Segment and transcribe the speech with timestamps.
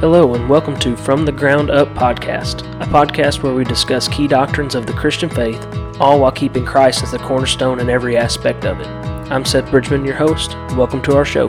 [0.00, 4.28] Hello, and welcome to From the Ground Up podcast, a podcast where we discuss key
[4.28, 5.60] doctrines of the Christian faith,
[5.98, 8.86] all while keeping Christ as the cornerstone in every aspect of it.
[8.86, 10.54] I'm Seth Bridgman, your host.
[10.76, 11.48] Welcome to our show.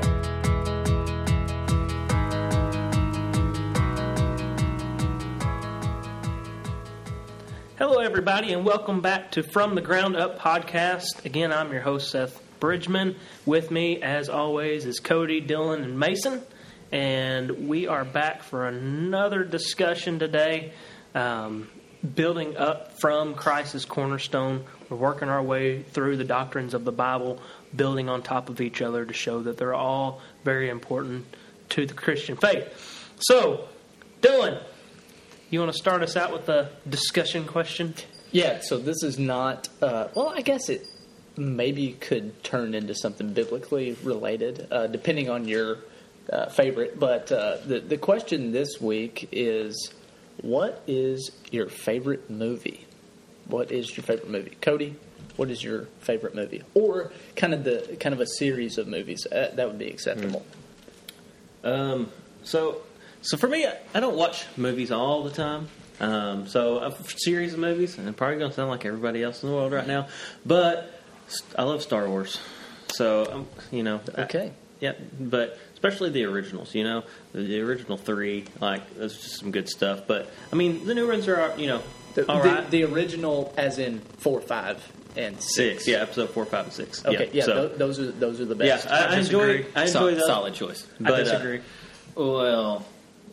[7.78, 11.24] Hello, everybody, and welcome back to From the Ground Up podcast.
[11.24, 13.16] Again, I'm your host, Seth Bridgman.
[13.46, 16.42] With me, as always, is Cody, Dylan, and Mason
[16.92, 20.74] and we are back for another discussion today.
[21.14, 21.70] Um,
[22.16, 27.40] building up from Christ's cornerstone, we're working our way through the doctrines of the Bible,
[27.76, 31.26] building on top of each other to show that they're all very important
[31.70, 32.68] to the Christian faith.
[33.20, 33.68] So,
[34.22, 34.62] Dylan,
[35.50, 37.94] you want to start us out with a discussion question?
[38.32, 40.86] Yeah, so this is not, uh, well, I guess it
[41.36, 45.80] maybe could turn into something biblically related, uh, depending on your
[46.32, 47.00] uh, favorite.
[47.00, 49.94] But uh, the the question this week is,
[50.42, 52.86] what is your favorite movie?
[53.48, 54.96] What is your favorite movie, Cody?
[55.36, 59.26] What is your favorite movie, or kind of the kind of a series of movies
[59.26, 60.46] uh, that would be acceptable?
[61.64, 62.12] Um,
[62.44, 62.82] so,
[63.22, 65.68] so for me, I, I don't watch movies all the time.
[66.00, 69.44] Um, so a series of movies, and I'm probably going to sound like everybody else
[69.44, 70.08] in the world right now,
[70.46, 71.02] but
[71.58, 72.40] I love Star Wars.
[72.94, 76.76] So, um, you know, okay, I, yeah, but especially the originals.
[76.76, 80.02] You know, the, the original three, like that's just some good stuff.
[80.08, 81.82] But I mean, the new ones are you know
[82.16, 84.78] the, all the, the original, as in four, five,
[85.16, 85.56] and six.
[85.86, 87.06] Six, yeah, episode four, five, and six.
[87.06, 88.86] Okay, yeah, so, th- those are those are the best.
[88.86, 89.66] yeah, I, I enjoy.
[89.76, 90.26] I enjoy solid, those.
[90.28, 90.88] solid choice.
[91.00, 91.62] But, I uh, disagree.
[92.16, 92.86] Well,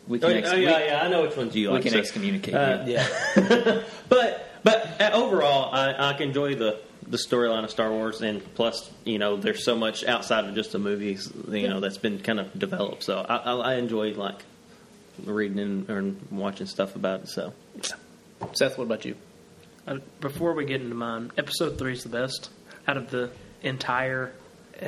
[0.07, 1.83] we Oh, can ex- oh, yeah, yeah, I know which ones you we, like.
[1.83, 2.93] we can so- excommunicate uh, you.
[2.93, 6.79] yeah, but but uh, overall, I, I can enjoy the
[7.09, 10.71] the storyline of Star Wars, and plus, you know, there's so much outside of just
[10.71, 13.03] the movies, you know, that's been kind of developed.
[13.03, 14.43] So I, I, I enjoy like
[15.23, 17.29] reading and, and watching stuff about it.
[17.29, 17.53] So
[18.53, 19.15] Seth, what about you?
[19.87, 22.49] Uh, before we get into mine, episode three is the best
[22.87, 23.31] out of the
[23.63, 24.33] entire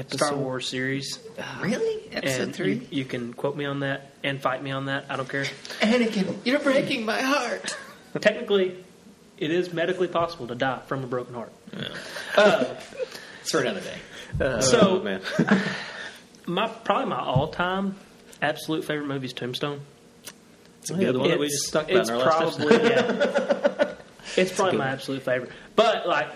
[0.10, 1.20] Star Wars series.
[1.62, 2.00] Really?
[2.12, 2.74] Episode and three?
[2.74, 5.06] You, you can quote me on that and fight me on that.
[5.10, 5.44] I don't care.
[5.80, 7.78] Anakin, you're breaking my heart.
[8.20, 8.84] Technically,
[9.38, 11.52] it is medically possible to die from a broken heart.
[12.38, 12.66] Uh,
[13.42, 13.98] it's for another day.
[14.40, 15.22] Uh, so, oh, man,
[16.46, 17.96] my probably my all-time
[18.42, 19.82] absolute favorite movie is Tombstone.
[20.82, 23.94] it's a good one that we just talked about it's in our last probably yeah,
[24.38, 25.52] it's probably my absolute favorite.
[25.76, 26.30] But like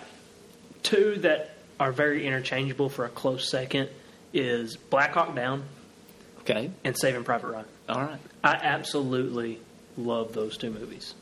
[0.82, 3.90] two that are very interchangeable for a close second
[4.34, 5.64] is Black Hawk Down
[6.42, 7.66] Okay, and Saving Private Ryan.
[7.88, 8.20] all right.
[8.44, 9.60] I absolutely
[9.98, 11.14] love those two movies.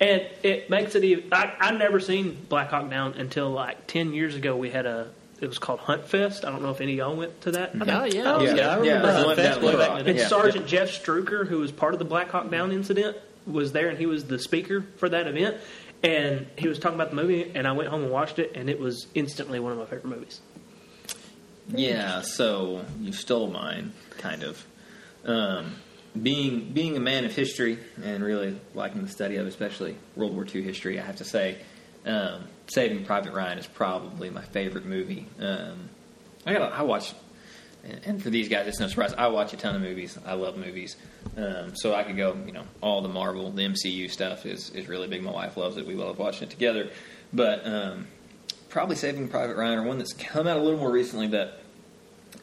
[0.00, 1.32] And it makes it even.
[1.32, 4.56] I, I've never seen Black Hawk Down until like 10 years ago.
[4.56, 5.08] We had a.
[5.40, 6.44] It was called Hunt Fest.
[6.44, 7.72] I don't know if any of y'all went to that.
[7.74, 8.70] Oh yeah, Yeah, yeah.
[8.70, 9.98] I remember Yeah, the the Hunt Fest down way back road.
[9.98, 10.22] in the And day.
[10.22, 10.28] Yeah.
[10.28, 13.16] Sergeant Jeff Struecker, who was part of the Black Hawk Down incident,
[13.46, 15.56] was there and he was the speaker for that event.
[16.02, 18.68] And he was talking about the movie, and I went home and watched it, and
[18.68, 20.40] it was instantly one of my favorite movies.
[21.68, 24.64] Yeah, so you stole mine, kind of.
[25.24, 25.76] Um,
[26.20, 30.46] being being a man of history and really liking the study of especially World War
[30.52, 31.58] II history, I have to say,
[32.06, 35.26] um, Saving Private Ryan is probably my favorite movie.
[35.40, 35.88] Um,
[36.46, 37.14] I got I watch,
[38.04, 39.14] and, for these guys, it's no surprise.
[39.14, 40.18] I watch a ton of movies.
[40.24, 40.96] I love movies,
[41.36, 42.36] um, so I could go.
[42.46, 45.22] You know, all the Marvel, the MCU stuff is is really big.
[45.22, 45.86] My wife loves it.
[45.86, 46.90] We love watching it together,
[47.32, 47.66] but.
[47.66, 48.06] Um,
[48.74, 51.60] probably Saving Private Ryan, or one that's come out a little more recently that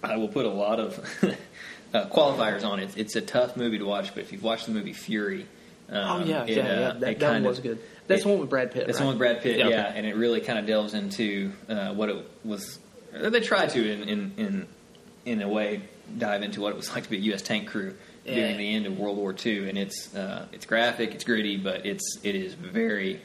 [0.02, 0.98] I will put a lot of
[1.94, 2.90] uh, qualifiers on it.
[2.98, 5.46] It's a tough movie to watch, but if you've watched the movie Fury,
[5.90, 6.76] um, Oh yeah, it, yeah, uh, yeah.
[6.76, 7.80] That, that kind one of- was good.
[8.08, 8.88] That's it- the one with Brad Pitt.
[8.88, 9.06] That's right?
[9.06, 9.98] one with Brad Pitt, Yeah, yeah, okay.
[9.98, 12.80] and it really kind of delves into uh, what it was.
[13.14, 14.68] They try to, in, in in
[15.26, 15.82] in a way,
[16.18, 17.42] dive into what it was like to be a U.S.
[17.42, 17.94] tank crew
[18.26, 18.36] Yeah.
[18.36, 21.86] during the end of World War II, and it's uh, it's graphic, it's gritty, but
[21.86, 23.22] it's it is very,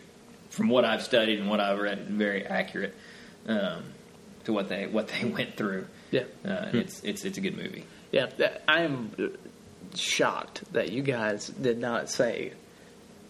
[0.51, 2.95] from what I've studied and what I've read, very accurate
[3.47, 3.85] um,
[4.45, 5.87] to what they what they went through.
[6.11, 6.23] Yeah.
[6.45, 7.85] uh, and it's it's it's a good movie.
[8.17, 9.27] Yeah, I am uh,
[9.95, 12.53] shocked that you guys did not say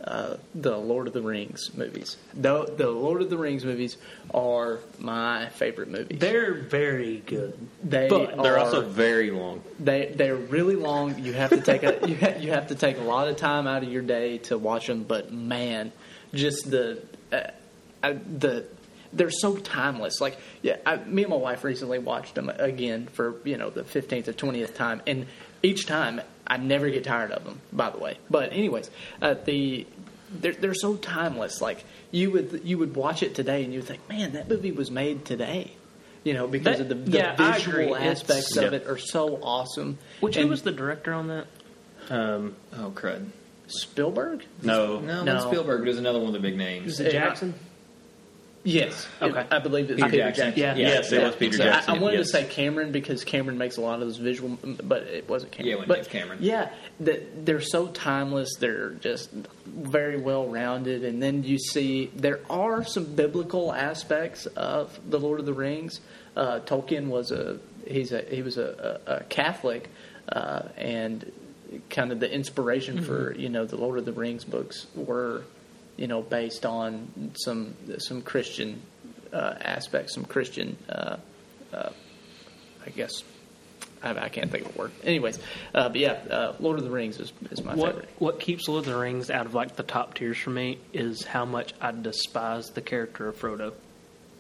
[0.05, 2.17] uh, the Lord of the Rings movies.
[2.35, 3.97] The, the Lord of the Rings movies
[4.33, 6.19] are my favorite movies.
[6.21, 7.57] They're very good.
[7.83, 9.63] They but They're are- also very long.
[9.81, 11.19] They they're really long.
[11.19, 13.67] You have to take a you, ha- you have to take a lot of time
[13.67, 15.03] out of your day to watch them.
[15.05, 15.93] But man,
[16.35, 17.03] just the
[17.33, 17.51] uh,
[18.03, 18.67] I, the
[19.13, 20.21] they're so timeless.
[20.21, 23.85] Like yeah, I, me and my wife recently watched them again for you know the
[23.85, 25.27] fifteenth or twentieth time, and
[25.63, 27.61] each time I never get tired of them.
[27.73, 28.91] By the way, but anyways,
[29.23, 29.87] uh, the
[30.31, 31.61] they're they're so timeless.
[31.61, 34.73] Like you would you would watch it today and you would think, man, that movie
[34.73, 35.73] was made today.
[36.25, 37.93] You know, because That- of the, the yeah, visual agree.
[37.93, 38.63] It's- aspects Yeah.
[38.63, 39.99] of it are so awesome.
[40.19, 41.47] Which And- who was the director on that?
[42.11, 43.27] Um, Oh crud!
[43.69, 44.45] Spielberg?
[44.63, 45.35] No, No, No.
[45.35, 45.81] not Spielberg.
[45.81, 46.95] But it was another one of the big names.
[46.95, 47.55] is it Jackson?
[48.67, 49.07] Yes.
[49.23, 49.47] Okay.
[49.49, 50.45] I believe it's Peter Peter, Jackson.
[50.55, 50.61] Jackson.
[50.61, 50.89] Yeah.
[50.89, 51.73] Yes, it was Peter exactly.
[51.73, 51.95] Jackson.
[51.95, 52.27] I, I wanted yes.
[52.27, 55.69] to say Cameron because Cameron makes a lot of those visual, but it wasn't Cameron.
[55.69, 56.39] Yeah, it wasn't but James Cameron.
[56.43, 56.71] Yeah,
[57.01, 58.57] that they're so timeless.
[58.59, 59.31] They're just
[59.67, 65.39] very well rounded, and then you see there are some biblical aspects of the Lord
[65.39, 66.01] of the Rings.
[66.37, 69.91] Uh, Tolkien was a he's a he was a, a, a Catholic,
[70.29, 71.31] uh, and
[71.89, 75.45] kind of the inspiration for you know the Lord of the Rings books were
[75.97, 78.81] you know based on some some Christian
[79.33, 80.77] uh, aspects, some Christian.
[80.89, 81.17] Uh,
[81.73, 81.91] uh,
[82.87, 83.23] I guess
[84.03, 84.93] I, I can't think of a word.
[85.03, 85.39] Anyways,
[85.75, 88.09] uh, but yeah, uh, Lord of the Rings is, is my What favorite.
[88.19, 91.25] what keeps Lord of the Rings out of like the top tiers for me is
[91.25, 93.73] how much I despise the character of Frodo.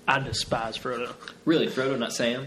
[0.07, 1.13] I despise Frodo.
[1.45, 2.47] Really, Frodo, not Sam.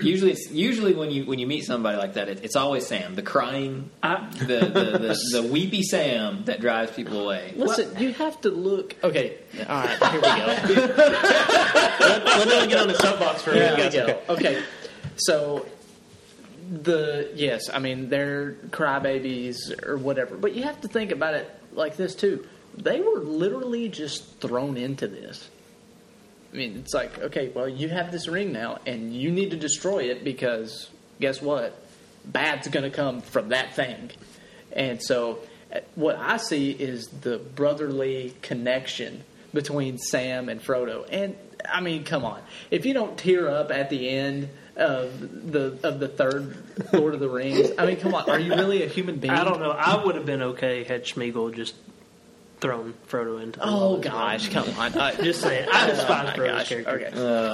[0.00, 3.14] Usually, it's usually when you when you meet somebody like that, it, it's always Sam,
[3.14, 7.52] the crying, I, the, the, the, the weepy Sam that drives people away.
[7.56, 8.96] Listen, you have to look.
[9.04, 10.84] Okay, all right, here we go.
[12.00, 13.94] let, let me get on the soapbox for a minute, we guys.
[13.94, 14.18] go.
[14.30, 14.62] Okay,
[15.16, 15.66] so
[16.70, 21.50] the yes, I mean they're crybabies or whatever, but you have to think about it
[21.72, 22.46] like this too.
[22.76, 25.50] They were literally just thrown into this.
[26.52, 29.56] I mean, it's like okay, well, you have this ring now, and you need to
[29.56, 30.90] destroy it because
[31.20, 31.78] guess what?
[32.24, 34.10] Bad's going to come from that thing,
[34.72, 35.40] and so
[35.74, 41.06] uh, what I see is the brotherly connection between Sam and Frodo.
[41.10, 41.36] And
[41.68, 42.40] I mean, come on,
[42.70, 46.56] if you don't tear up at the end of the of the third
[46.92, 49.34] Lord of the Rings, I mean, come on, are you really a human being?
[49.34, 49.70] I don't know.
[49.70, 51.74] I would have been okay had Sméagol just
[52.62, 53.58] thrown Frodo into.
[53.60, 54.14] The Oh wall as well.
[54.14, 54.98] gosh, come on.
[54.98, 57.06] I, Just saying, I despise my Frodo's gosh, character, okay.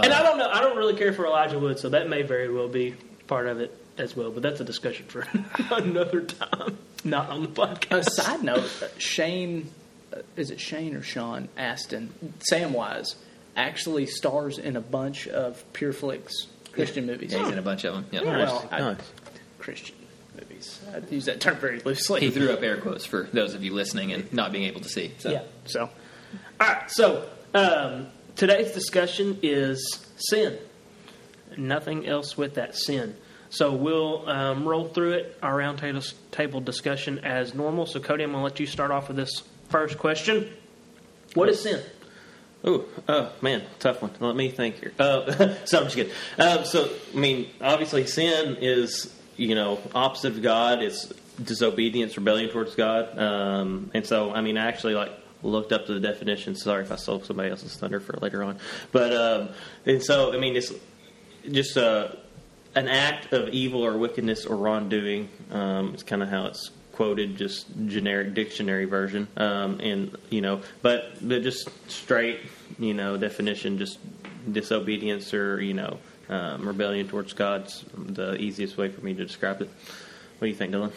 [0.05, 0.49] and I don't know.
[0.49, 2.94] I don't really care for Elijah Wood, so that may very well be
[3.26, 4.31] part of it as well.
[4.31, 5.26] But that's a discussion for
[5.75, 8.06] another time, not on the podcast.
[8.06, 9.69] A side note: uh, Shane,
[10.12, 12.12] uh, is it Shane or Sean Astin?
[12.52, 13.16] Samwise
[13.56, 16.32] actually stars in a bunch of Pure Flix
[16.72, 17.32] Christian movies.
[17.32, 18.06] Yeah, he's in a bunch of them.
[18.12, 18.22] Yeah.
[18.22, 18.99] Well, I- Nice.
[19.58, 19.96] Christian
[20.38, 20.81] movies.
[20.93, 22.20] I use that term very loosely.
[22.20, 24.88] He threw up air quotes for those of you listening and not being able to
[24.88, 25.12] see.
[25.19, 25.31] So.
[25.31, 25.43] Yeah.
[25.67, 25.90] So,
[26.61, 26.90] All right.
[26.90, 30.58] So um, today's discussion is sin.
[31.56, 33.17] Nothing else with that sin.
[33.50, 37.87] So we'll um, roll through it, our round table, table discussion as normal.
[37.87, 40.52] So Cody, I'm going to let you start off with this first question.
[41.35, 41.82] What is sin?
[42.67, 44.11] Ooh, oh man, tough one.
[44.19, 44.93] Let me think here.
[44.99, 46.12] Uh, so I'm just kidding.
[46.37, 50.82] Uh, so I mean, obviously, sin is you know opposite of God.
[50.82, 51.12] It's
[51.43, 53.17] disobedience, rebellion towards God.
[53.19, 55.12] Um, and so I mean, I actually like
[55.43, 56.55] looked up to the definition.
[56.55, 58.58] Sorry if I stole somebody else's thunder for later on.
[58.93, 59.49] But um,
[59.87, 60.73] and so I mean, it's
[61.50, 62.08] just uh,
[62.75, 65.29] an act of evil or wickedness or wrongdoing.
[65.50, 70.61] Um, it's kind of how it's quoted, just generic dictionary version, um, and you know,
[70.82, 72.40] but but just straight,
[72.79, 73.99] you know, definition, just
[74.50, 79.60] disobedience or you know, um, rebellion towards God's the easiest way for me to describe
[79.62, 79.69] it.
[80.38, 80.92] What do you think, Dylan?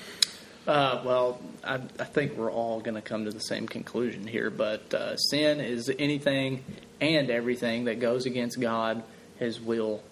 [0.67, 4.49] uh, well, I, I think we're all going to come to the same conclusion here.
[4.49, 6.63] But uh, sin is anything
[6.99, 9.03] and everything that goes against God,
[9.37, 10.03] His will,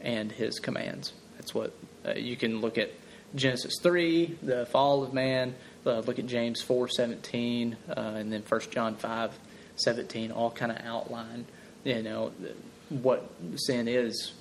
[0.00, 1.12] and His commands.
[1.36, 1.72] That's what
[2.06, 2.90] uh, you can look at
[3.34, 5.54] Genesis three, the fall of man.
[5.84, 9.32] Uh, look at James four seventeen, uh, and then First John five
[9.74, 10.30] seventeen.
[10.30, 11.46] All kind of outline,
[11.84, 12.32] you know,
[12.88, 14.32] what sin is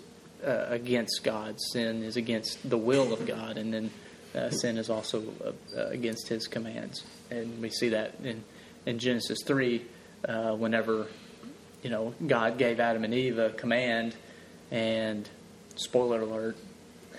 [0.46, 1.60] uh, against God.
[1.72, 3.92] Sin is against the will of God, and then
[4.34, 7.04] uh, sin is also uh, uh, against His commands.
[7.30, 8.44] And we see that in
[8.86, 9.86] in Genesis three,
[10.28, 11.08] uh, whenever
[11.84, 14.16] you know God gave Adam and Eve a command,
[14.72, 15.28] and
[15.76, 16.58] spoiler alert,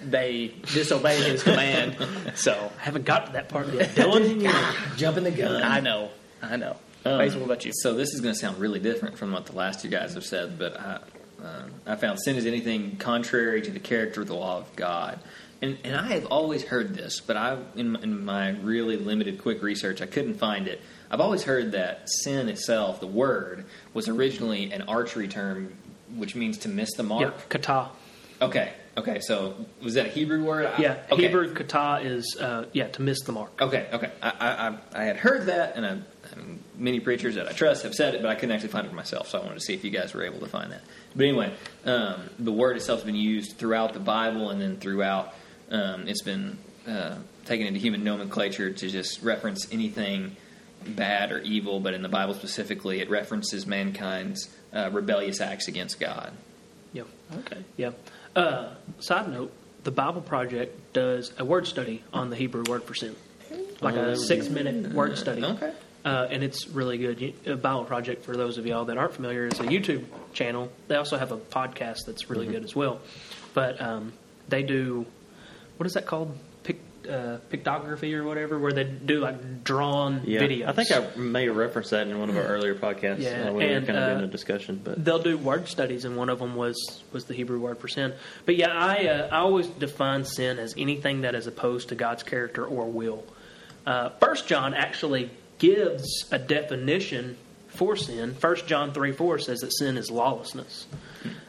[0.03, 1.97] they disobeyed His command.
[2.37, 3.95] So I haven't got to that part yet.
[3.95, 4.53] Dylan,
[4.99, 5.63] Jumping the gun.
[5.63, 6.11] I know,
[6.43, 6.77] I know.
[7.07, 7.73] Um, Mason, what about you?
[7.73, 10.25] So this is going to sound really different from what the last two guys have
[10.25, 10.99] said, but I,
[11.43, 15.19] um, I found sin is anything contrary to the character of the law of God.
[15.63, 19.63] And, and I have always heard this, but I, in, in my really limited, quick
[19.63, 20.81] research, I couldn't find it.
[21.11, 23.65] I've always heard that sin itself, the word,
[23.95, 25.73] was originally an archery term,
[26.15, 27.49] which means to miss the mark.
[27.49, 27.89] kata.
[28.43, 29.21] Okay, okay.
[29.21, 30.67] So was that a Hebrew word?
[30.67, 31.23] I- Yeah, okay.
[31.23, 33.61] Hebrew kata is uh, yeah to miss the mark.
[33.61, 34.11] Okay, okay.
[34.23, 34.31] I,
[34.95, 35.93] I, I- had heard that, and I,
[36.37, 38.91] mean, many preachers that I trust have said it, but I couldn't actually find it
[38.91, 40.83] for myself, so I wanted to see if you guys were able to find that.
[41.15, 41.53] But anyway,
[41.85, 45.35] um, the word itself has been used throughout the Bible, and then throughout
[45.71, 50.37] um, it's been uh, taken into human nomenclature to just reference anything
[50.87, 55.99] bad or evil, but in the Bible specifically, it references mankind's uh, rebellious acts against
[55.99, 56.33] God.
[56.93, 57.03] Yeah.
[57.39, 57.59] Okay.
[57.77, 57.91] Yeah.
[58.37, 58.69] Uh,
[59.01, 59.53] side note:
[59.85, 63.17] the Bible Project does a word study on the Hebrew word for sin.
[63.81, 65.43] like Oh, a six minute word study.
[65.45, 65.73] Okay.
[66.05, 67.35] Uh, and it's really good.
[67.47, 70.71] A Bible Project, for those of y'all that aren't familiar, is a YouTube channel.
[70.87, 73.01] They also have a podcast that's really good as well.
[73.55, 74.13] But um,
[74.49, 75.05] they do,
[75.79, 76.37] what is that called?
[77.09, 80.67] Uh, pictography or whatever, where they do like drawn Yeah, videos.
[80.67, 83.45] I think I may have referenced that in one of our earlier podcasts Yeah, uh,
[83.53, 84.81] when we and, were kind of in a discussion.
[84.83, 87.87] But they'll do word studies, and one of them was was the Hebrew word for
[87.87, 88.13] sin.
[88.45, 92.25] But yeah, I uh, I always define sin as anything that is opposed to God's
[92.25, 93.25] character or will.
[93.87, 97.37] Uh, First John actually gives a definition
[97.69, 98.35] for sin.
[98.35, 100.87] First John three four says that sin is lawlessness,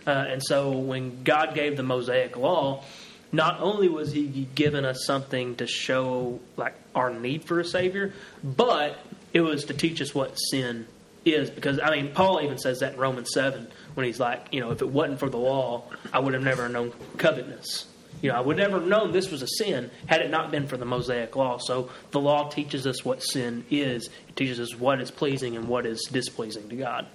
[0.05, 2.83] uh, and so when God gave the Mosaic law.
[3.31, 8.13] Not only was he giving us something to show like our need for a savior,
[8.43, 8.97] but
[9.33, 10.87] it was to teach us what sin
[11.25, 14.61] is because I mean Paul even says that in Romans seven when he's like, you
[14.61, 17.87] know, if it wasn't for the law, I would have never known covetousness.
[18.21, 20.67] You know, I would never have known this was a sin had it not been
[20.67, 21.57] for the Mosaic law.
[21.59, 24.09] So the law teaches us what sin is.
[24.29, 27.07] It teaches us what is pleasing and what is displeasing to God.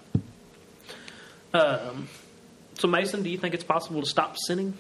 [1.54, 2.08] Um,
[2.78, 4.74] so Mason, do you think it's possible to stop sinning?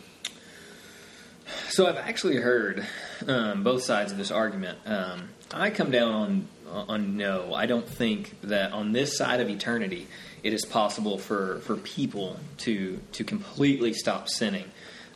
[1.68, 2.86] So I've actually heard
[3.26, 4.78] um, both sides of this argument.
[4.86, 6.48] Um, I come down on
[6.88, 7.54] on no.
[7.54, 10.06] I don't think that on this side of eternity
[10.42, 14.64] it is possible for, for people to to completely stop sinning.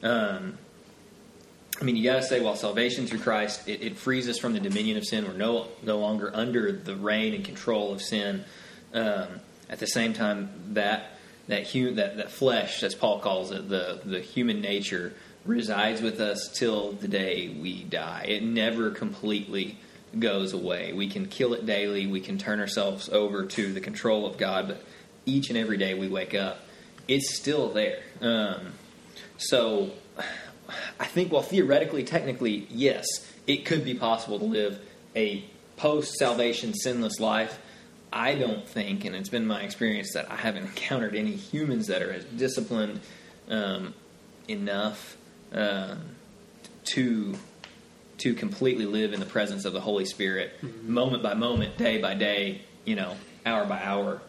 [0.03, 0.59] Um,
[1.81, 4.55] I mean, you got to say, while salvation through Christ, it, it frees us from
[4.55, 5.27] the dominion of sin.
[5.27, 8.45] We're no no longer under the reign and control of sin.
[8.95, 14.01] Um, at the same time, that that that that flesh, as Paul calls it, the
[14.05, 15.15] the human nature
[15.47, 18.25] resides with us till the day we die.
[18.29, 19.79] It never completely
[20.19, 20.93] goes away.
[20.93, 22.07] We can kill it daily.
[22.07, 24.83] We can turn ourselves over to the control of God, but
[25.25, 26.61] each and every day we wake up,
[27.09, 28.03] it's still there.
[28.21, 28.73] Um,
[29.39, 29.91] so
[30.99, 33.07] I think, while theoretically, technically, yes,
[33.47, 34.81] it could be possible to live
[35.15, 35.45] a
[35.77, 37.59] post salvation sinless life.
[38.13, 42.03] I don't think, and it's been my experience that I haven't encountered any humans that
[42.03, 43.01] are as disciplined
[43.49, 43.95] um,
[44.49, 45.17] enough
[45.57, 46.01] um,
[46.85, 47.35] to
[48.19, 50.53] to completely live in the presence of the Holy Spirit,
[50.85, 54.23] moment by moment, day by day, you know, hour by hour,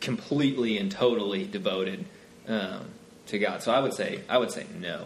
[0.00, 2.04] completely and totally devoted
[2.48, 2.86] um,
[3.26, 3.62] to God.
[3.62, 5.04] So I would say, I would say no.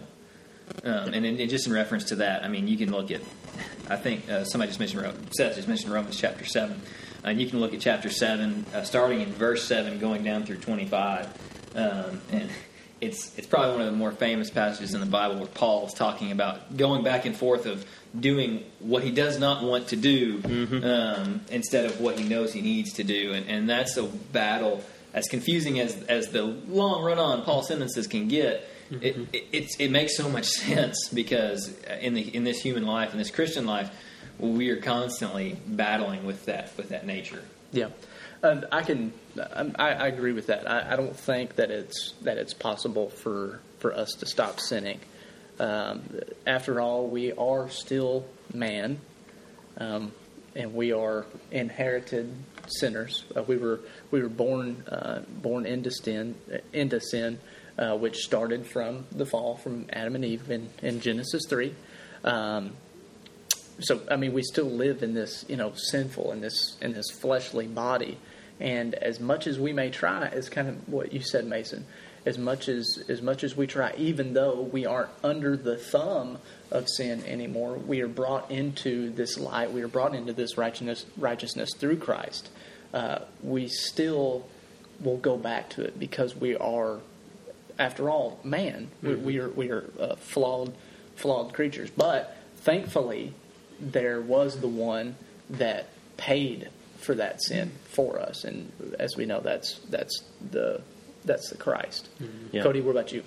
[0.84, 3.22] Um, and, in, and just in reference to that, I mean, you can look at.
[3.88, 6.80] I think uh, somebody just mentioned Seth just mentioned Romans chapter seven,
[7.24, 10.58] and you can look at chapter seven, uh, starting in verse seven, going down through
[10.58, 11.26] twenty-five,
[11.74, 12.50] um, and
[13.00, 15.92] it's it's probably one of the more famous passages in the Bible where Paul is
[15.92, 17.84] talking about going back and forth of
[18.18, 20.40] doing what he does not want to do
[20.82, 24.82] um, instead of what he knows he needs to do, and, and that's a battle
[25.14, 28.68] as confusing as as the long run on Paul sentences can get.
[28.90, 33.12] It, it, it's, it makes so much sense because in the in this human life,
[33.12, 33.90] in this Christian life,
[34.38, 37.42] we are constantly battling with that with that nature.
[37.70, 37.88] Yeah,
[38.42, 39.12] and I can.
[39.52, 40.70] um, I, I agree with that.
[40.70, 45.00] I, I don't think that it's that it's possible for for us to stop sinning.
[45.60, 46.02] Um,
[46.46, 49.00] after all, we are still man,
[49.78, 50.12] um,
[50.54, 52.32] and we are inherited
[52.68, 53.24] sinners.
[53.36, 53.80] Uh, we were
[54.10, 56.36] we were born uh, born into sin
[56.72, 57.38] into sin,
[57.78, 61.74] uh, which started from the fall from Adam and Eve in, in Genesis three.
[62.24, 62.72] Um,
[63.80, 67.10] so I mean, we still live in this, you know, sinful in this in this
[67.10, 68.18] fleshly body,
[68.60, 71.86] and as much as we may try, is kind of what you said, Mason.
[72.26, 76.38] As much as as much as we try, even though we aren't under the thumb
[76.70, 79.72] of sin anymore, we are brought into this light.
[79.72, 82.50] We are brought into this righteousness righteousness through Christ.
[82.92, 84.46] Uh, we still
[85.00, 86.98] will go back to it because we are,
[87.78, 88.88] after all, man.
[89.02, 90.74] We, we are we are uh, flawed
[91.14, 93.32] flawed creatures, but thankfully
[93.80, 95.14] there was the one
[95.48, 95.86] that
[96.16, 100.82] paid for that sin for us, and as we know, that's that's the
[101.24, 102.08] that's the Christ.
[102.52, 102.62] Yeah.
[102.62, 103.22] Cody, what about you?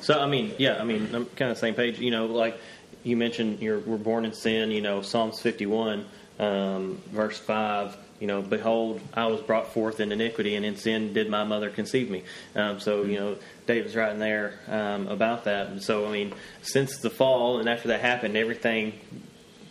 [0.00, 1.98] So I mean, yeah, I mean, I'm kind of the same page.
[1.98, 2.58] You know, like
[3.02, 4.70] you mentioned, you're we're born in sin.
[4.70, 6.04] You know, Psalms 51,
[6.38, 7.96] um, verse five.
[8.20, 11.70] You know, behold, I was brought forth in iniquity, and in sin did my mother
[11.70, 12.22] conceive me.
[12.54, 13.36] Um, so you know,
[13.66, 15.68] David's writing there um, about that.
[15.68, 18.94] And so I mean, since the fall and after that happened, everything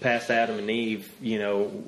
[0.02, 1.84] past Adam and Eve, you know,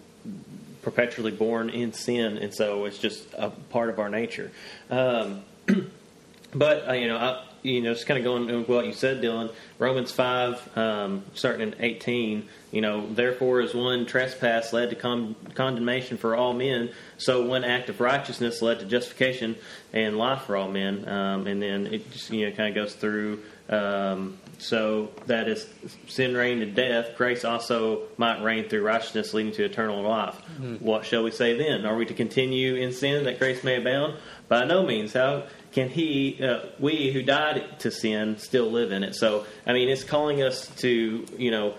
[0.84, 4.52] perpetually born in sin, and so it's just a part of our nature.
[4.90, 5.42] Um,
[6.54, 9.22] but uh, you know, I, you know, just kind of going with what you said,
[9.22, 9.52] Dylan.
[9.80, 12.48] Romans five, um, starting in eighteen.
[12.72, 17.64] You know, therefore, as one trespass led to con- condemnation for all men, so one
[17.64, 19.56] act of righteousness led to justification
[19.94, 21.08] and life for all men.
[21.08, 23.42] Um, and then it just you know kind of goes through.
[23.70, 25.68] Um, so that is
[26.08, 30.36] sin reigned to death, grace also might reign through righteousness, leading to eternal life.
[30.80, 31.86] What shall we say then?
[31.86, 34.18] Are we to continue in sin that grace may abound?
[34.48, 35.14] By no means.
[35.14, 39.16] How can he, uh, we who died to sin, still live in it?
[39.16, 41.76] So, I mean, it's calling us to, you know,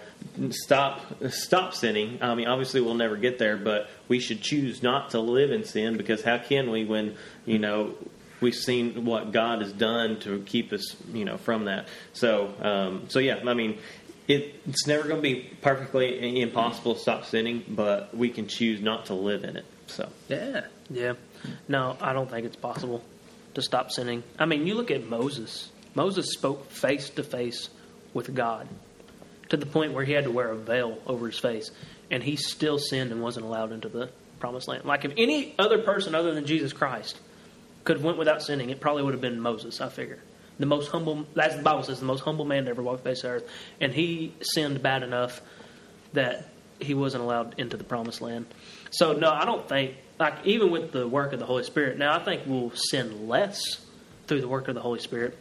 [0.50, 1.00] stop
[1.30, 2.18] stop sinning.
[2.20, 5.64] I mean, obviously we'll never get there, but we should choose not to live in
[5.64, 7.94] sin because how can we when you know
[8.40, 11.88] we've seen what God has done to keep us you know from that.
[12.12, 13.78] So um, so yeah, I mean.
[14.26, 18.80] It, it's never going to be perfectly impossible to stop sinning, but we can choose
[18.80, 19.66] not to live in it.
[19.86, 20.62] So Yeah.
[20.88, 21.12] Yeah.
[21.68, 23.04] No, I don't think it's possible
[23.52, 24.22] to stop sinning.
[24.38, 25.70] I mean, you look at Moses.
[25.94, 27.68] Moses spoke face to face
[28.12, 28.68] with God
[29.50, 31.70] to the point where he had to wear a veil over his face,
[32.10, 34.10] and he still sinned and wasn't allowed into the
[34.40, 34.84] promised land.
[34.84, 37.18] Like if any other person other than Jesus Christ
[37.84, 39.80] could have went without sinning, it probably would have been Moses.
[39.80, 40.18] I figure
[40.58, 41.26] the most humble.
[41.40, 43.36] As the Bible says, the most humble man to ever walk the face of the
[43.36, 43.50] earth,
[43.80, 45.40] and he sinned bad enough
[46.12, 46.48] that
[46.80, 48.46] he wasn't allowed into the promised land.
[48.90, 51.98] So no, I don't think like even with the work of the Holy Spirit.
[51.98, 53.84] Now I think we'll sin less
[54.26, 55.36] through the work of the Holy Spirit.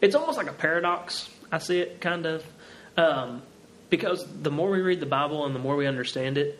[0.00, 1.28] It's almost like a paradox.
[1.50, 2.44] I see it kind of
[2.96, 3.42] um,
[3.90, 6.58] because the more we read the Bible and the more we understand it,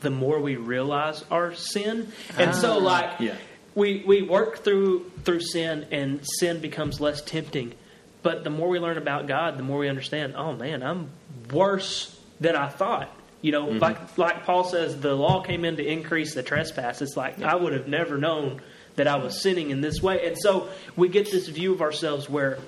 [0.00, 2.12] the more we realize our sin.
[2.38, 3.34] And so, like, Yeah.
[3.74, 7.74] We we work through through sin, and sin becomes less tempting.
[8.22, 10.34] But the more we learn about God, the more we understand.
[10.36, 11.10] Oh man, I'm
[11.52, 13.14] worse than I thought.
[13.42, 13.78] You know, mm-hmm.
[13.78, 17.02] like like Paul says, the law came in to increase the trespass.
[17.02, 18.60] It's like I would have never known
[18.96, 20.26] that I was sinning in this way.
[20.26, 22.58] And so we get this view of ourselves where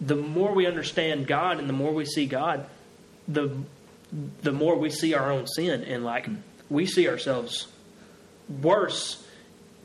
[0.00, 2.66] the more we understand God and the more we see God,
[3.28, 3.56] the
[4.42, 6.28] the more we see our own sin and like
[6.70, 7.66] we see ourselves
[8.62, 9.22] worse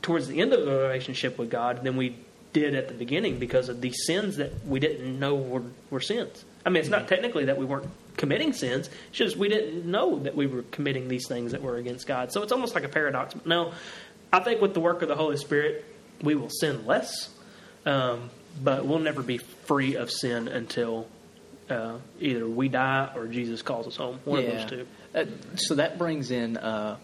[0.02, 2.16] towards the end of the relationship with God than we
[2.52, 6.44] did at the beginning because of these sins that we didn't know were, were sins.
[6.66, 10.18] I mean, it's not technically that we weren't committing sins; it's just we didn't know
[10.20, 12.32] that we were committing these things that were against God.
[12.32, 13.34] So it's almost like a paradox.
[13.44, 13.72] No,
[14.32, 15.84] I think with the work of the Holy Spirit,
[16.22, 17.30] we will sin less,
[17.86, 18.30] um,
[18.62, 21.08] but we'll never be free of sin until
[21.68, 24.20] uh, either we die or Jesus calls us home.
[24.24, 24.86] One of those two.
[25.14, 25.24] Uh,
[25.56, 26.96] so that brings in uh,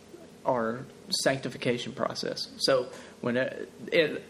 [0.47, 2.49] our sanctification process.
[2.59, 2.89] So
[3.21, 4.25] when it, it,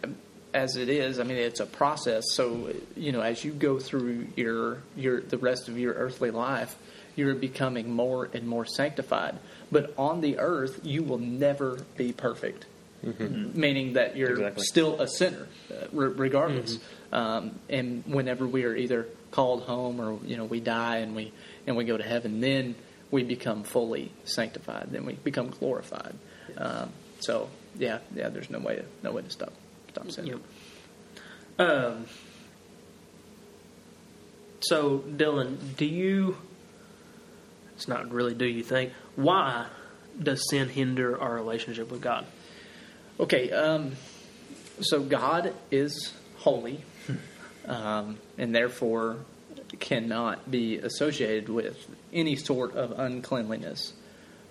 [0.55, 2.25] as it is, I mean, it's a process.
[2.33, 6.77] So you know, as you go through your your the rest of your earthly life,
[7.17, 9.39] you're becoming more and more sanctified.
[9.71, 12.67] But on the earth, you will never be perfect.
[13.01, 14.65] Meaning that you're Exactly.
[14.65, 16.81] still a sinner, uh, re- regardless.
[17.13, 21.33] Um, and whenever we are either called home or you know we die and we
[21.67, 22.75] and we go to heaven, then
[23.13, 24.89] we become fully sanctified.
[24.91, 26.15] Then we become glorified.
[26.57, 28.29] Um, so yeah, yeah.
[28.29, 29.53] There's no way to no way to stop
[29.91, 30.41] stop sinning.
[31.59, 31.69] Yep.
[31.69, 32.07] Um,
[34.61, 36.37] so, Dylan, do you?
[37.75, 38.35] It's not really.
[38.35, 39.67] Do you think why
[40.21, 42.27] does sin hinder our relationship with God?
[43.21, 43.93] Okay, um,
[44.81, 46.85] so God is holy,
[47.67, 49.19] um, and therefore
[49.81, 51.77] cannot be associated with
[52.13, 53.93] any sort of uncleanliness.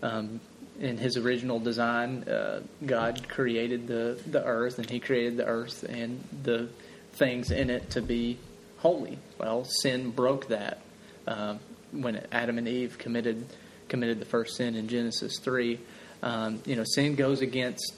[0.02, 0.40] Um,
[0.80, 5.84] in His original design, uh, God created the the earth, and He created the earth
[5.84, 6.70] and the
[7.14, 8.38] things in it to be
[8.78, 9.18] holy.
[9.40, 10.82] Well, sin broke that
[11.28, 11.60] um,
[11.92, 13.46] when Adam and Eve committed
[13.90, 15.80] committed the first sin in Genesis three.
[16.22, 17.94] Um, you know, sin goes against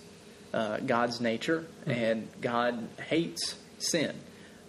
[0.54, 4.14] uh, God's nature, and God hates sin.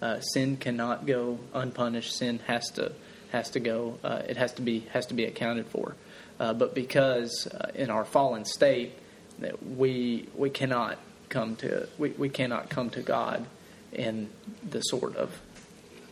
[0.01, 2.17] Uh, sin cannot go unpunished.
[2.17, 2.93] Sin has to
[3.33, 3.99] has to go.
[4.03, 5.95] Uh, it has to be has to be accounted for.
[6.41, 8.95] Uh, but because uh, in our fallen state,
[9.41, 10.97] that we we cannot
[11.29, 13.47] come to we, we cannot come to God
[13.93, 14.31] in
[14.69, 15.39] the sort of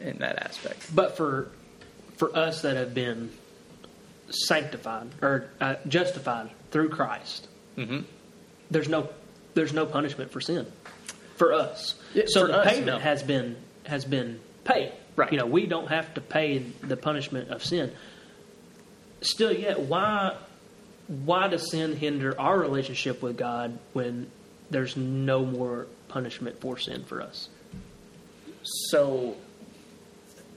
[0.01, 0.95] in that aspect.
[0.95, 1.49] But for
[2.19, 3.31] for us that have been
[4.31, 8.01] sanctified or uh, justified through Christ, Mm-hmm.
[8.71, 9.09] there's no
[9.55, 10.67] there's no punishment for sin
[11.37, 11.95] for us.
[12.27, 12.99] So for the us, payment no.
[12.99, 14.93] has been has been paid.
[15.17, 15.33] Right.
[15.33, 17.93] You know, we don't have to pay the punishment of sin.
[19.21, 20.37] Still, yet why
[21.09, 24.31] why does sin hinder our relationship with God when
[24.71, 27.49] there's no more punishment for sin for us?
[28.63, 29.37] So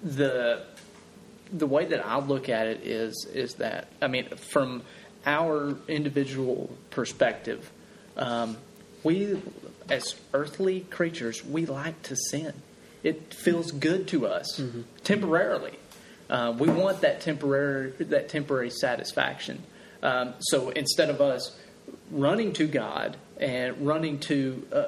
[0.04, 0.64] the
[1.52, 4.84] the way that I look at it is is that I mean from
[5.26, 7.70] our individual perspective,
[8.18, 8.58] um,
[9.04, 9.40] we
[9.90, 12.54] as earthly creatures we like to sin.
[13.04, 14.62] it feels good to us
[15.04, 15.78] temporarily.
[16.32, 19.62] Uh, we want that temporary that temporary satisfaction.
[20.02, 21.56] Um, so instead of us
[22.10, 24.84] running to God and running to uh,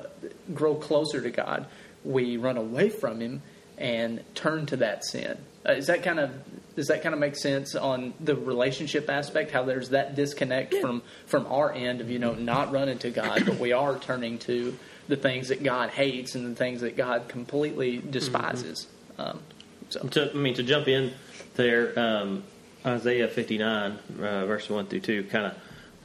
[0.53, 1.67] grow closer to God,
[2.05, 3.41] we run away from Him
[3.77, 5.37] and turn to that sin.
[5.67, 6.31] Uh, is that kind of
[6.75, 9.51] does that kind of make sense on the relationship aspect?
[9.51, 13.43] How there's that disconnect from from our end of you know not running to God,
[13.45, 14.77] but we are turning to
[15.09, 18.87] the things that God hates and the things that God completely despises.
[19.17, 19.41] Um,
[19.89, 21.11] so To, I mean, to jump in
[21.55, 22.43] there, um,
[22.85, 25.57] Isaiah 59, uh, verse 1 through 2, kind of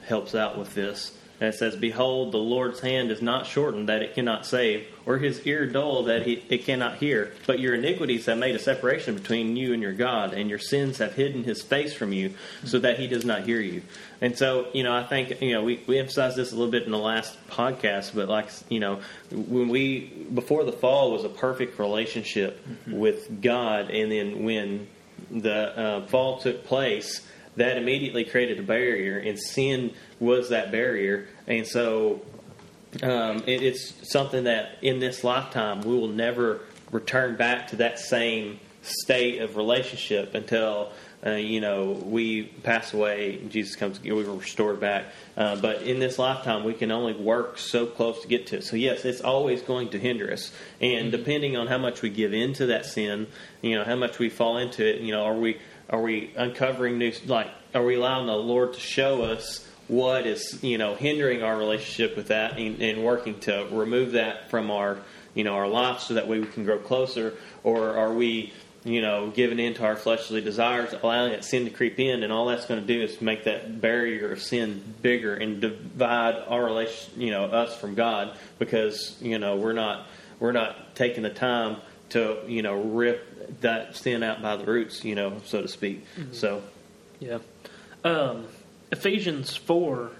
[0.06, 1.18] helps out with this.
[1.40, 5.18] And it says, Behold, the Lord's hand is not shortened that it cannot save, or
[5.18, 7.32] his ear dull that he, it cannot hear.
[7.46, 10.98] But your iniquities have made a separation between you and your God, and your sins
[10.98, 12.34] have hidden his face from you,
[12.64, 13.82] so that he does not hear you.
[14.20, 16.82] And so, you know, I think, you know, we, we emphasized this a little bit
[16.82, 20.00] in the last podcast, but like, you know, when we,
[20.34, 24.88] before the fall was a perfect relationship with God, and then when
[25.30, 31.26] the uh, fall took place, that immediately created a barrier, and sin was that barrier.
[31.46, 32.22] And so
[33.02, 36.60] um, it, it's something that in this lifetime we will never
[36.92, 40.92] return back to that same state of relationship until.
[41.26, 45.06] Uh, you know, we pass away, Jesus comes, we were restored back.
[45.36, 48.64] Uh, but in this lifetime, we can only work so close to get to it.
[48.64, 50.52] So, yes, it's always going to hinder us.
[50.80, 53.26] And depending on how much we give into that sin,
[53.62, 55.58] you know, how much we fall into it, you know, are we
[55.90, 60.62] are we uncovering new like are we allowing the lord to show us what is
[60.62, 64.98] you know hindering our relationship with that and, and working to remove that from our
[65.34, 68.52] you know our life so that way we can grow closer or are we
[68.88, 72.32] you know giving in to our fleshly desires allowing that sin to creep in and
[72.32, 76.64] all that's going to do is make that barrier of sin bigger and divide our
[76.64, 80.06] relation you know us from god because you know we're not
[80.40, 81.76] we're not taking the time
[82.10, 86.04] to you know rip that sin out by the roots, you know, so to speak.
[86.32, 86.62] So
[87.18, 87.38] Yeah.
[88.04, 88.44] Um,
[88.92, 90.10] Ephesians 4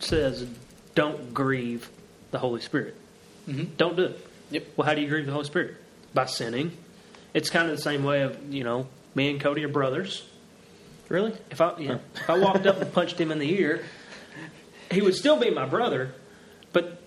[0.00, 0.46] says,
[0.94, 1.88] don't grieve
[2.30, 2.94] the Holy Spirit.
[3.48, 3.68] Mhm.
[3.76, 4.26] Don't do it.
[4.50, 4.66] Yep.
[4.76, 5.76] Well, how do you grieve the Holy Spirit?
[6.12, 6.72] By sinning.
[7.34, 10.24] It's kind of the same way of, you know, me and Cody are brothers.
[11.08, 13.84] really, If I, yeah, if I walked up and punched him in the ear,
[14.90, 16.14] he would still be my brother,
[16.72, 17.00] but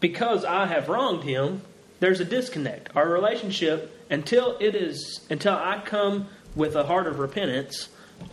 [0.00, 1.62] because I have wronged him,
[2.00, 2.94] there's a disconnect.
[2.94, 7.88] Our relationship, until it is, until I come with a heart of repentance,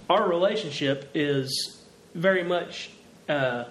[0.10, 1.82] our relationship is
[2.14, 2.92] very much
[3.30, 3.66] uh,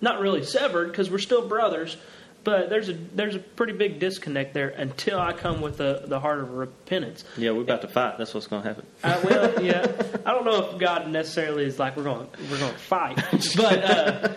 [0.00, 1.96] not really severed because we're still brothers.
[2.44, 6.20] But there's a there's a pretty big disconnect there until I come with the, the
[6.20, 7.24] heart of repentance.
[7.38, 8.18] yeah, we're about to fight.
[8.18, 8.86] That's what's going to happen.
[9.02, 9.90] I well, yeah,
[10.26, 13.16] I don't know if God necessarily is like we're going we're going to fight,
[13.56, 14.32] but uh,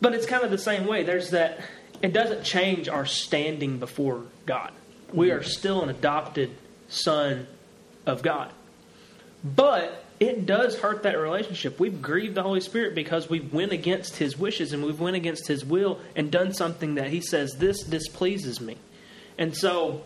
[0.00, 1.02] but it's kind of the same way.
[1.02, 1.60] There's that.
[2.00, 4.72] It doesn't change our standing before God.
[5.12, 6.50] We are still an adopted
[6.88, 7.46] son
[8.06, 8.50] of God,
[9.44, 11.80] but it does hurt that relationship.
[11.80, 15.48] We've grieved the Holy Spirit because we've went against His wishes and we've went against
[15.48, 18.76] His will and done something that He says this displeases me,
[19.36, 20.02] and so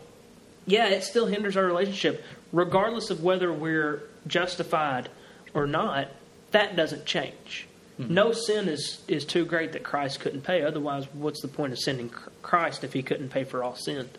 [0.67, 5.09] yeah, it still hinders our relationship, regardless of whether we're justified
[5.55, 6.09] or not.
[6.51, 7.67] That doesn't change.
[7.99, 10.63] No sin is, is too great that Christ couldn't pay.
[10.63, 12.11] Otherwise, what's the point of sending
[12.43, 14.11] Christ if He couldn't pay for all sin?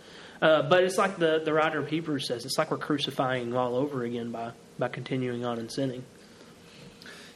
[0.42, 3.76] Uh, but it's like the, the writer of Hebrews says it's like we're crucifying all
[3.76, 6.04] over again by, by continuing on and sinning.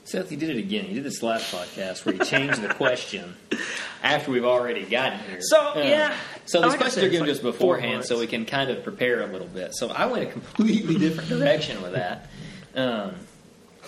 [0.03, 0.85] Seth, he did it again.
[0.85, 3.35] He did this last podcast where he changed the question
[4.03, 5.37] after we've already gotten here.
[5.41, 6.15] So, yeah.
[6.45, 8.71] So these Like questions said, are given like to us beforehand, so we can kind
[8.71, 9.71] of prepare a little bit.
[9.75, 12.29] So I went a completely different direction with that.
[12.75, 13.15] Um,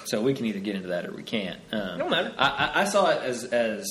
[0.05, 1.59] so we can either get into that or we can't.
[1.71, 2.33] Um, Don't matter.
[2.37, 3.85] I, I, saw it as as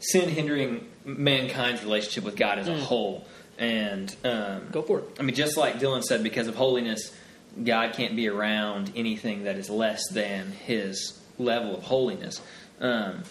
[0.00, 3.26] sin hindering mankind's relationship with God as a whole,
[3.58, 5.04] and um, Go for it.
[5.18, 7.14] I mean, just like Dylan said, because of holiness,
[7.62, 12.40] God can't be around anything that is less than His level of holiness.
[12.80, 13.22] Um,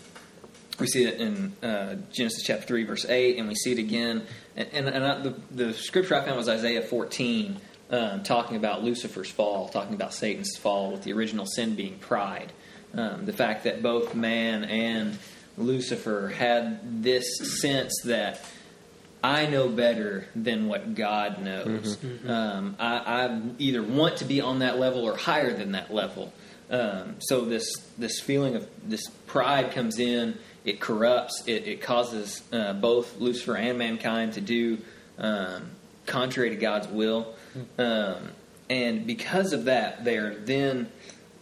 [0.79, 4.25] we see it in uh, Genesis chapter three, verse eight, and we see it again.
[4.55, 7.57] And, and, and I, the, the scripture I found was Isaiah fourteen,
[7.89, 12.51] um, talking about Lucifer's fall, talking about Satan's fall, with the original sin being pride.
[12.95, 15.17] Um, the fact that both man and
[15.57, 18.43] Lucifer had this sense that
[19.23, 21.97] I know better than what God knows.
[22.27, 26.33] Um, I, I either want to be on that level or higher than that level.
[26.69, 30.37] Um, so this this feeling of this pride comes in.
[30.65, 31.43] It corrupts.
[31.47, 34.79] It, it causes uh, both Lucifer and mankind to do
[35.17, 35.71] um,
[36.05, 37.33] contrary to God's will.
[37.77, 38.31] Um,
[38.69, 40.89] and because of that, they are then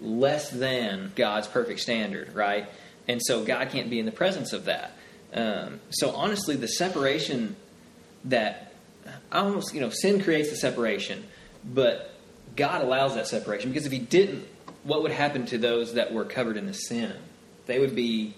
[0.02, 2.68] less than God's perfect standard, right?
[3.08, 4.92] And so God can't be in the presence of that.
[5.34, 7.56] Um, so honestly, the separation
[8.26, 8.74] that
[9.32, 11.24] almost you know sin creates the separation,
[11.66, 12.14] but
[12.56, 14.46] God allows that separation because if He didn't,
[14.84, 17.14] what would happen to those that were covered in the sin?
[17.66, 18.36] They would be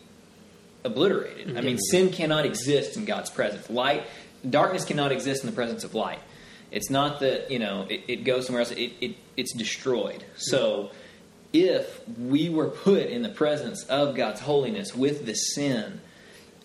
[0.83, 1.57] obliterated.
[1.57, 3.69] I mean, sin cannot exist in God's presence.
[3.69, 4.03] Light,
[4.47, 6.19] darkness cannot exist in the presence of light.
[6.71, 8.71] It's not that you know it, it goes somewhere else.
[8.71, 10.23] It, it it's destroyed.
[10.37, 10.91] So,
[11.53, 16.01] if we were put in the presence of God's holiness with the sin,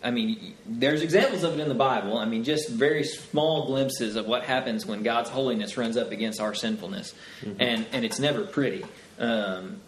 [0.02, 2.18] I mean, there's examples of it in the Bible.
[2.18, 6.40] I mean, just very small glimpses of what happens when God's holiness runs up against
[6.40, 7.14] our sinfulness,
[7.58, 8.84] and and it's never pretty.
[9.18, 9.80] Um,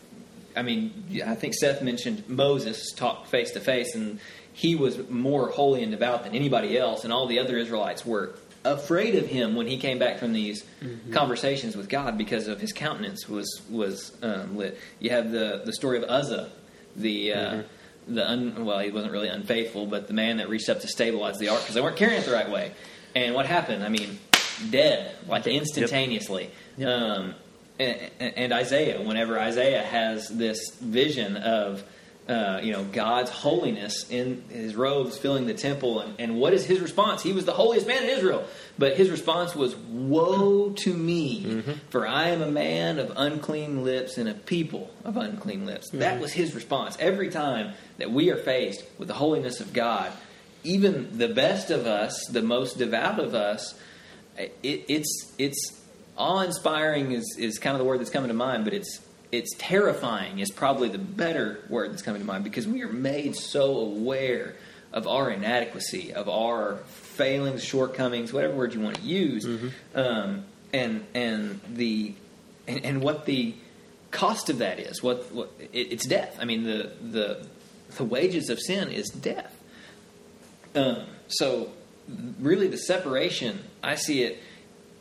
[0.57, 4.19] I mean, I think Seth mentioned Moses talked face to face, and
[4.53, 8.35] he was more holy and devout than anybody else, and all the other Israelites were
[8.65, 10.65] afraid of him when he came back from these
[11.13, 14.77] conversations with God because of his countenance was was um, lit.
[14.99, 16.51] You have the the story of Uzzah,
[16.97, 17.33] the.
[17.33, 17.63] Uh,
[18.13, 21.39] The un, well, he wasn't really unfaithful, but the man that reached up to stabilize
[21.39, 22.73] the ark because they weren't carrying it the right way.
[23.15, 23.85] And what happened?
[23.85, 24.19] I mean,
[24.71, 26.51] dead like instantaneously.
[26.85, 27.35] Um,
[27.79, 31.83] and, and Isaiah, whenever Isaiah has this vision of
[32.31, 36.65] uh, you know God's holiness in his robes filling the temple, and, and what is
[36.65, 37.23] his response?
[37.23, 38.45] He was the holiest man in Israel,
[38.79, 44.17] but his response was, "Woe to me, for I am a man of unclean lips
[44.17, 48.37] and a people of unclean lips." That was his response every time that we are
[48.37, 50.13] faced with the holiness of God.
[50.63, 53.75] Even the best of us, the most devout of us,
[54.39, 55.81] it, it's it's
[56.17, 59.01] awe-inspiring is, is kind of the word that's coming to mind, but it's
[59.33, 63.37] it's terrifying is probably the better word that's coming to mind because we are made
[63.37, 64.57] so aware
[64.93, 69.47] of our inadequacy, of our failings, shortcomings, whatever word you want to use,
[69.95, 72.15] um, and and the
[72.67, 73.55] and, and what the
[74.11, 75.03] cost of that is.
[75.03, 76.37] What, what it, it's death.
[76.41, 77.47] I mean the the
[77.97, 79.57] the wages of sin is death.
[80.75, 81.71] Um, so
[82.41, 84.43] really, the separation I see it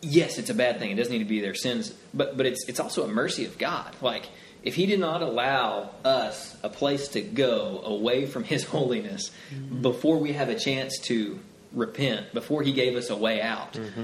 [0.02, 0.92] yes, it's a bad thing.
[0.92, 3.58] It doesn't need to be their sins, but but it's it's also a mercy of
[3.58, 3.96] God.
[4.02, 4.30] Like
[4.64, 9.82] if He did not allow us a place to go away from His holiness mm-hmm.
[9.82, 11.40] before we have a chance to
[11.74, 14.04] repent, before He gave us a way out, mm-hmm.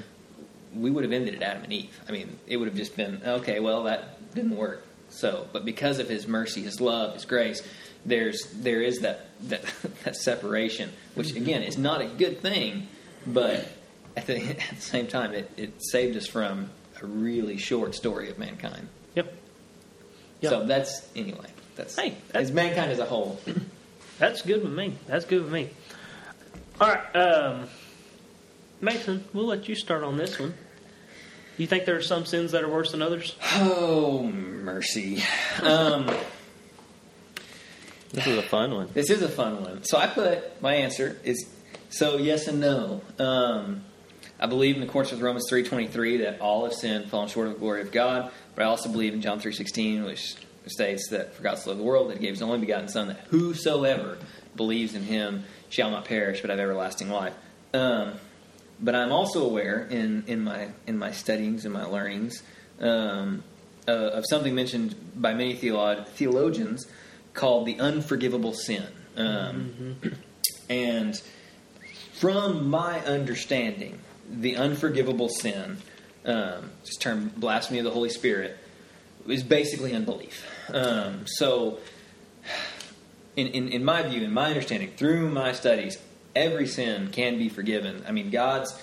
[0.82, 2.00] we would have ended at Adam and Eve.
[2.08, 3.60] I mean, it would have just been okay.
[3.60, 4.86] Well, that didn't work.
[5.10, 7.62] So, but because of His mercy, His love, His grace,
[8.06, 9.64] there's there is that that,
[10.04, 11.44] that separation, which mm-hmm.
[11.44, 12.88] again is not a good thing,
[13.26, 13.68] but
[14.18, 16.70] at the, at the same time, it, it saved us from
[17.02, 18.88] a really short story of mankind.
[19.16, 19.34] Yep.
[20.42, 20.52] Yep.
[20.52, 21.48] So that's anyway.
[21.76, 23.40] That's Hey, that's- as mankind as a whole.
[24.18, 24.94] That's good with me.
[25.08, 25.70] That's good with me.
[26.80, 27.68] All right, um,
[28.80, 30.54] Mason, we'll let you start on this one.
[31.58, 33.36] You think there are some sins that are worse than others?
[33.56, 35.22] Oh mercy!
[35.62, 36.10] Um,
[38.12, 38.90] This is a fun one.
[38.94, 39.84] this is a fun one.
[39.84, 41.46] So I put my answer is
[41.90, 43.02] so yes and no.
[43.20, 43.84] Um,
[44.40, 47.30] I believe in the course of Romans three twenty three that all have sinned, fallen
[47.30, 48.32] short of the glory of God.
[48.56, 50.36] But I also believe in John three sixteen, which
[50.68, 53.08] states that for God so loved the world that He gave His only begotten Son,
[53.08, 54.18] that whosoever
[54.56, 57.34] believes in Him shall not perish but have everlasting life.
[57.74, 58.14] Um,
[58.80, 62.44] but I'm also aware in, in my in my studyings and my learnings
[62.80, 63.44] um,
[63.88, 66.88] uh, of something mentioned by many theolo- theologians
[67.34, 68.88] called the unforgivable sin.
[69.16, 69.96] Um,
[70.68, 71.22] And
[72.14, 75.78] from my understanding, the unforgivable sin,
[76.26, 78.58] um, this term blasphemy of the Holy Spirit,
[79.28, 80.46] is basically unbelief.
[80.70, 81.80] Um, so,
[83.36, 85.98] in, in, in my view, in my understanding, through my studies,
[86.36, 88.04] every sin can be forgiven.
[88.08, 88.78] I mean, God's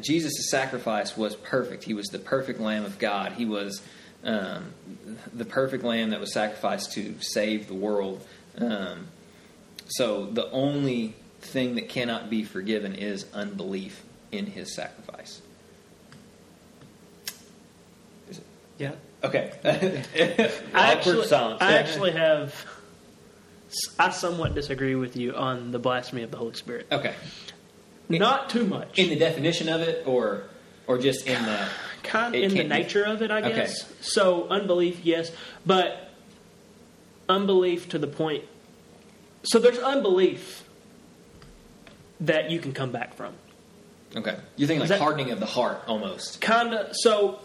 [0.00, 1.84] Jesus' sacrifice was perfect.
[1.84, 3.32] He was the perfect Lamb of God.
[3.32, 3.82] He was
[4.22, 4.72] um,
[5.32, 8.24] the perfect Lamb that was sacrificed to save the world.
[8.58, 9.08] Um,
[9.86, 14.02] so the only thing that cannot be forgiven is unbelief
[14.38, 15.40] in His sacrifice.
[18.78, 18.92] Yeah.
[19.22, 19.52] Okay.
[19.64, 21.62] I Awkward actually, silence.
[21.62, 22.66] I actually have.
[23.98, 26.86] I somewhat disagree with you on the blasphemy of the Holy Spirit.
[26.92, 27.14] okay.
[28.08, 28.98] Not too much.
[28.98, 30.42] In the definition of it, or
[30.86, 31.68] or just in the
[32.02, 33.54] kind in the can't be- nature of it, I Okay.
[33.54, 33.90] guess.
[34.00, 35.30] So unbelief, yes,
[35.64, 36.10] but
[37.28, 38.44] unbelief to the point.
[39.44, 40.64] So there's unbelief
[42.20, 43.34] that you can come back from.
[44.16, 44.36] Okay.
[44.56, 46.40] You think like that- hardening of the heart almost.
[46.40, 46.94] Kind of.
[46.94, 47.38] So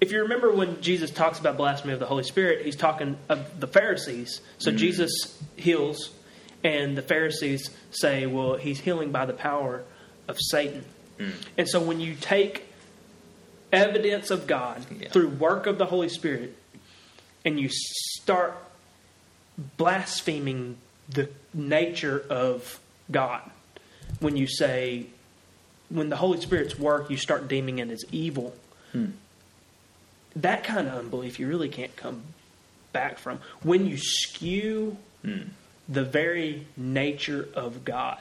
[0.00, 3.60] if you remember when Jesus talks about blasphemy of the Holy Spirit, he's talking of
[3.60, 4.40] the Pharisees.
[4.58, 4.78] So mm-hmm.
[4.78, 6.10] Jesus heals,
[6.64, 9.82] and the Pharisees say, "Well, he's healing by the power
[10.28, 10.84] of Satan."
[11.18, 11.32] Mm.
[11.58, 12.66] And so when you take
[13.72, 15.08] evidence of God Yeah.
[15.10, 16.56] through work of the Holy Spirit,
[17.44, 18.54] and you start
[19.76, 20.76] blaspheming
[21.08, 22.80] the nature of
[23.10, 23.42] God,
[24.20, 25.06] when you say
[25.92, 28.54] when the Holy Spirit's work, you start deeming it as evil.
[28.92, 29.10] Hmm.
[30.36, 32.22] That kind of unbelief you really can't come
[32.92, 33.40] back from.
[33.62, 35.42] When you skew hmm.
[35.88, 38.18] the very nature of God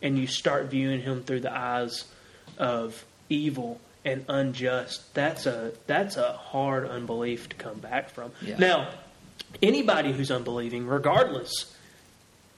[0.00, 2.04] and you start viewing Him through the eyes
[2.58, 8.30] of evil and unjust, that's a that's a hard unbelief to come back from.
[8.40, 8.58] Yeah.
[8.58, 8.88] Now,
[9.60, 11.74] anybody who's unbelieving, regardless,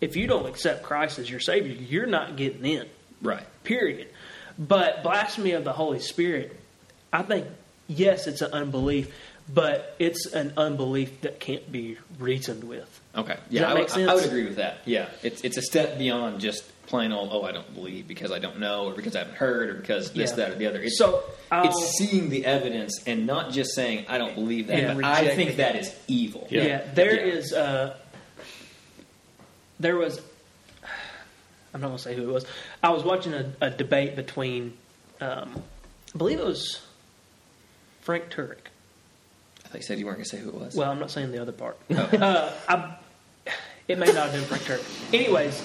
[0.03, 2.87] if you don't accept Christ as your Savior, you're not getting in
[3.23, 3.45] Right.
[3.65, 4.09] period.
[4.59, 6.59] But blasphemy of the Holy Spirit,
[7.13, 7.47] I think,
[7.89, 9.15] yes, it's an unbelief,
[9.53, 13.01] but it's an unbelief that can't be reasoned with.
[13.17, 13.35] Okay.
[13.35, 14.79] that Yeah, I, make would- I would agree with that.
[14.85, 17.31] Yeah, it's it's a step beyond just plain old.
[17.33, 20.11] Oh, I don't believe because I don't know, or because I haven't heard, or because
[20.13, 20.37] this, Yeah.
[20.37, 20.81] that, or the other.
[20.81, 24.79] It's, So, I'll- it's seeing the evidence and not just saying I don't believe that.
[24.81, 26.47] And but I think that is evil.
[26.51, 27.33] Yeah, there Yeah.
[27.35, 27.53] is.
[27.53, 27.97] Uh,
[29.81, 30.21] there was.
[31.75, 32.45] I'm not going to say who it was.
[32.83, 34.75] I was watching a, a debate between,
[35.21, 35.63] um,
[36.15, 36.81] I believe it was
[38.03, 38.59] Frank Turek.
[39.65, 40.75] I thought you said you weren't going to say who it was.
[40.75, 41.79] Well, I'm not saying the other part.
[41.91, 42.09] Oh.
[42.13, 42.97] Uh, I,
[43.89, 45.15] it may not have been Frank Turek.
[45.15, 45.63] Anyways,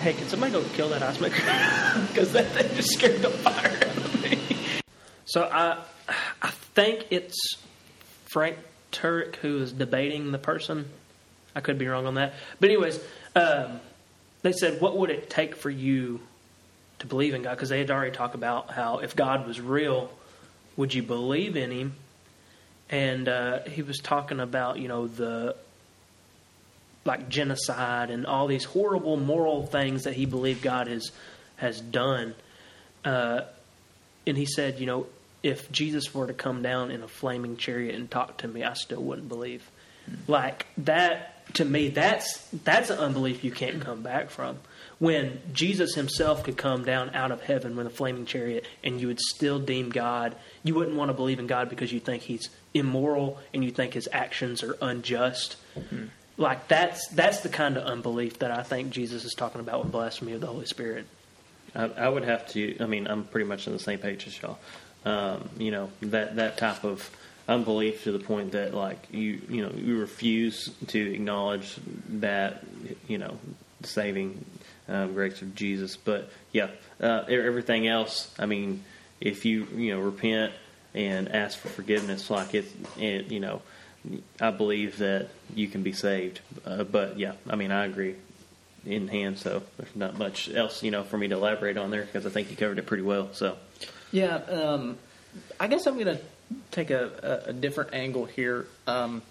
[0.00, 1.42] hey, can somebody go kill that ice maker?
[2.08, 4.38] Because that thing just scared the fire out of me.
[5.24, 5.82] So I,
[6.42, 7.56] I think it's
[8.26, 8.56] Frank
[8.90, 10.88] Turek who is debating the person.
[11.54, 12.34] I could be wrong on that.
[12.58, 12.98] But anyways,
[13.36, 13.80] um,
[14.44, 16.20] they said, what would it take for you
[17.00, 17.56] to believe in God?
[17.56, 20.12] Because they had already talked about how if God was real,
[20.76, 21.94] would you believe in Him?
[22.90, 25.56] and uh, he was talking about you know the
[27.04, 31.10] like genocide and all these horrible moral things that he believed God has
[31.56, 32.34] has done.
[33.04, 33.42] Uh,
[34.26, 35.06] and he said, you know,
[35.42, 38.72] if Jesus were to come down in a flaming chariot and talk to me, I
[38.72, 39.68] still wouldn't believe.
[40.26, 44.58] Like that to me, that's that's an unbelief you can't come back from.
[44.98, 49.08] When Jesus Himself could come down out of heaven with a flaming chariot, and you
[49.08, 52.50] would still deem God, you wouldn't want to believe in God because you think He's
[52.74, 55.56] immoral and you think His actions are unjust.
[56.36, 59.92] Like that's that's the kind of unbelief that I think Jesus is talking about with
[59.92, 61.06] blasphemy of the Holy Spirit.
[61.74, 62.76] I, I would have to.
[62.80, 64.58] I mean, I'm pretty much on the same page as y'all.
[65.04, 67.10] Um, you know that that type of
[67.48, 71.76] unbelief to the point that like you you know you refuse to acknowledge
[72.08, 72.64] that
[73.08, 73.38] you know
[73.82, 74.44] saving
[74.88, 75.96] um, grace of Jesus.
[75.96, 76.68] But yeah,
[77.00, 78.32] uh, everything else.
[78.38, 78.84] I mean,
[79.20, 80.52] if you you know repent
[80.94, 82.66] and ask for forgiveness, like it,
[82.98, 83.62] it you know.
[84.38, 88.16] I believe that you can be saved, uh, but yeah, I mean, I agree
[88.84, 92.02] in hand, so there's not much else, you know, for me to elaborate on there
[92.02, 93.30] because I think you covered it pretty well.
[93.32, 93.56] So,
[94.12, 94.98] Yeah, um,
[95.58, 96.20] I guess I'm going to
[96.70, 98.66] take a, a, a different angle here.
[98.86, 99.22] Um,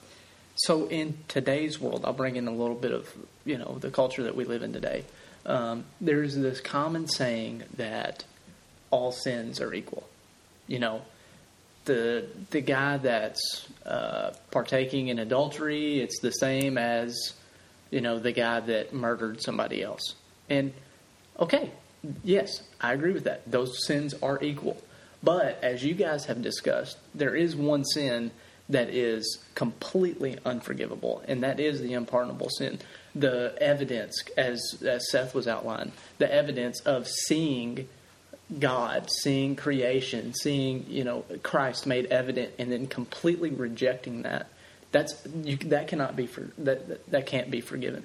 [0.56, 3.10] so, in today's world, I'll bring in a little bit of
[3.46, 5.04] you know the culture that we live in today.
[5.46, 8.24] Um, there's this common saying that
[8.92, 10.08] all sins are equal.
[10.68, 11.02] You know,
[11.86, 17.34] the the guy that's uh, partaking in adultery, it's the same as
[17.90, 20.16] you know the guy that murdered somebody else.
[20.50, 20.74] And
[21.40, 21.72] okay,
[22.24, 23.50] yes, I agree with that.
[23.50, 24.78] Those sins are equal.
[25.24, 28.32] But as you guys have discussed, there is one sin
[28.70, 32.80] that is completely unforgivable, and that is the unpardonable sin.
[33.16, 37.88] The evidence, as, as Seth was outlined, the evidence of seeing
[38.60, 44.48] God, seeing creation, seeing you know Christ made evident, and then completely rejecting that.
[44.92, 48.04] That's you, that cannot be for that that, can't be forgiven.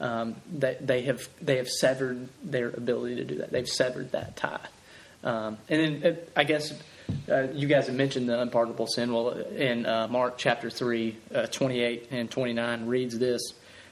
[0.00, 3.52] Um, that they have they have severed their ability to do that.
[3.52, 4.66] They've severed that tie.
[5.24, 6.72] Um, and then uh, I guess
[7.28, 9.12] uh, you guys have mentioned the unpardonable sin.
[9.12, 13.40] Well, in uh, Mark chapter 3, uh, 28 and 29 reads this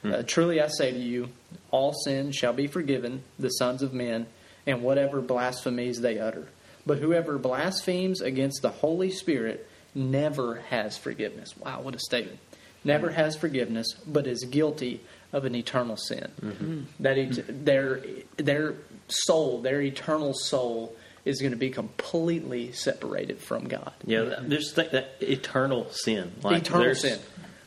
[0.03, 1.29] uh, Truly I say to you,
[1.71, 4.27] all sin shall be forgiven the sons of men,
[4.67, 6.47] and whatever blasphemies they utter.
[6.85, 11.57] But whoever blasphemes against the Holy Spirit never has forgiveness.
[11.57, 12.39] Wow, what a statement.
[12.83, 14.99] Never has forgiveness, but is guilty
[15.31, 16.85] of an eternal sin.
[16.99, 18.01] That et- their,
[18.35, 18.75] their
[19.07, 23.93] soul, their eternal soul, is going to be completely separated from God.
[24.05, 27.19] yeah, that- just think that eternal sin, like eternal sin.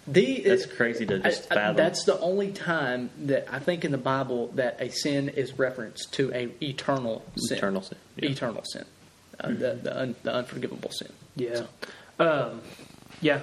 [0.09, 1.77] The, That's crazy to just I- I- fathom.
[1.77, 6.13] that's the only time that I think in the Bible that a sin is referenced
[6.15, 7.57] to a eternal sin.
[7.59, 8.29] Eternal sin, yeah.
[8.31, 8.85] Eternal sin.
[9.41, 11.09] Uh, the, the, un, the unforgivable sin.
[11.35, 11.63] Yeah.
[12.21, 12.61] Um,
[13.21, 13.43] yeah.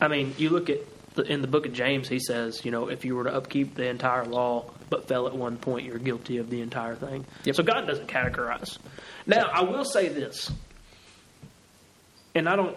[0.00, 0.78] I mean, you look at
[1.14, 3.74] the, in the book of James, he says, you know, if you were to upkeep
[3.74, 7.24] the entire law but fell at one point, you're guilty of the entire thing.
[7.44, 7.56] Yep.
[7.56, 8.78] So God doesn't categorize.
[9.26, 10.50] Now, I will say this,
[12.34, 12.76] and I don't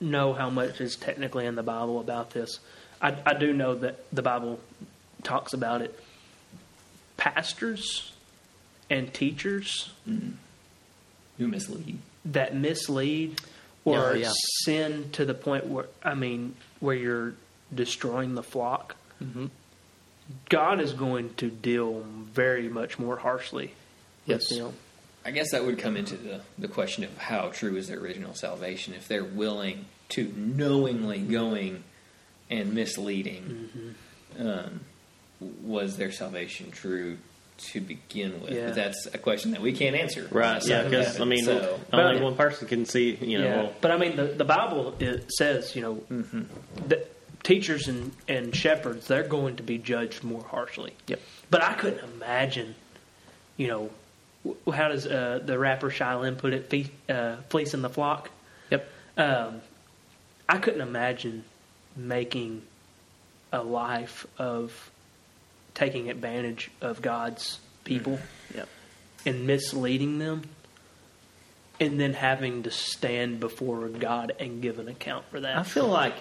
[0.00, 2.58] know how much is technically in the Bible about this.
[3.00, 4.60] I, I do know that the Bible
[5.22, 5.98] talks about it.
[7.16, 8.12] Pastors
[8.90, 11.98] and teachers Who mislead?
[12.26, 13.40] that mislead
[13.84, 14.32] or Yeah, yeah.
[14.64, 17.34] sin to the point where I mean where you're
[17.74, 19.50] destroying the flock, Mhm.
[20.48, 22.00] God is going to deal
[22.32, 23.74] very much more harshly
[24.26, 24.48] Yes.
[24.50, 24.72] with them.
[25.26, 28.34] I guess that would come into the, the question of how true is their original
[28.34, 28.92] salvation.
[28.94, 31.82] If they're willing to knowingly going
[32.50, 33.94] and misleading,
[34.38, 34.80] um,
[35.62, 37.16] was their salvation true
[37.56, 38.52] to begin with?
[38.52, 38.66] Yeah.
[38.66, 40.28] But that's a question that we can't answer.
[40.30, 40.62] Right.
[40.62, 40.84] So, Yeah.
[40.84, 43.14] Because I mean, so, only But- one person can see.
[43.20, 43.44] You know.
[43.44, 46.42] yeah, well, but I mean the the Bible it says you know Mm-hmm.
[46.88, 47.10] that
[47.44, 50.94] teachers and and shepherds they're going to be judged more harshly.
[51.06, 51.20] Yep.
[51.50, 52.74] But I couldn't imagine,
[53.56, 53.90] you know,
[54.72, 56.68] how does uh, the rapper Shai Linne put it?
[56.68, 58.30] Fe- uh, fleecing the flock.
[58.70, 58.88] Yep.
[59.16, 59.60] Um,
[60.48, 61.44] I couldn't imagine
[61.96, 62.62] making
[63.52, 64.90] a life of
[65.74, 68.18] taking advantage of God's people
[68.54, 68.68] Yep.
[69.26, 70.42] and misleading them,
[71.80, 75.56] and then having to stand before God and give an account for that.
[75.56, 76.14] I feel like,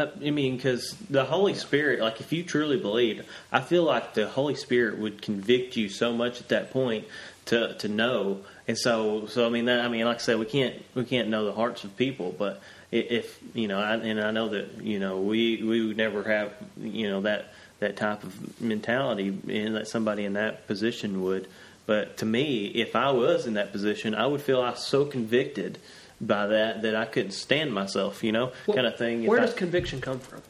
[0.00, 4.14] Uh, I mean, because the Holy Spirit, like if you truly believed, I feel like
[4.14, 7.06] the Holy Spirit would convict you so much at that point
[7.46, 8.40] to to know.
[8.66, 11.28] And so, so I mean, that I mean, like I said, we can't we can't
[11.28, 14.98] know the hearts of people, but if you know, I, and I know that you
[14.98, 19.88] know, we we would never have you know that that type of mentality, and that
[19.88, 21.48] somebody in that position would.
[21.86, 25.04] But to me, if I was in that position, I would feel I was so
[25.04, 25.78] convicted
[26.20, 29.26] by that that I couldn't stand myself, you know, Well, kind of thing.
[29.26, 30.42] Where If does I- conviction come from?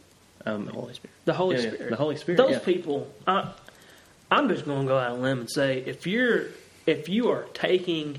[0.46, 1.10] um, The Holy Spirit.
[1.26, 1.90] The Holy Yeah, yeah, Spirit.
[1.90, 2.58] the Holy Spirit, Those yeah.
[2.60, 3.08] people.
[3.26, 3.52] I,
[4.30, 6.46] I'm just going to go out on a limb and say if you're
[6.86, 8.18] if you are taking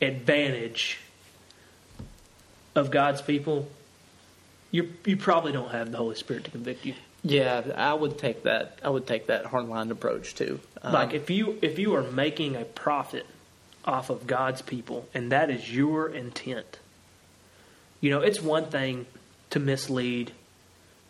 [0.00, 0.98] advantage
[2.74, 3.68] of God's people,
[4.70, 6.94] you you probably don't have the Holy Spirit to convict you.
[7.22, 8.78] Yeah, I would take that.
[8.82, 10.60] I would take that hardline approach too.
[10.82, 13.26] Um, like if you if you are making a profit
[13.84, 16.78] off of God's people and that is your intent.
[18.00, 19.06] You know, it's one thing
[19.50, 20.32] to mislead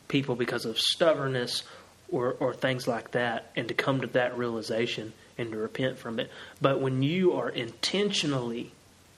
[0.08, 1.62] people because of stubbornness
[2.10, 6.20] or or things like that and to come to that realization and to repent from
[6.20, 6.30] it.
[6.60, 8.72] But when you are intentionally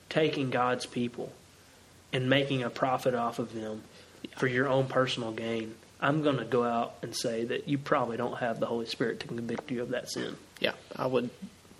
[0.08, 1.32] taking God's people
[2.12, 3.82] and making a profit off of them
[4.36, 8.16] for your own personal gain, I'm going to go out and say that you probably
[8.16, 10.36] don't have the Holy Spirit to convict you of that sin.
[10.60, 11.30] yeah, I would.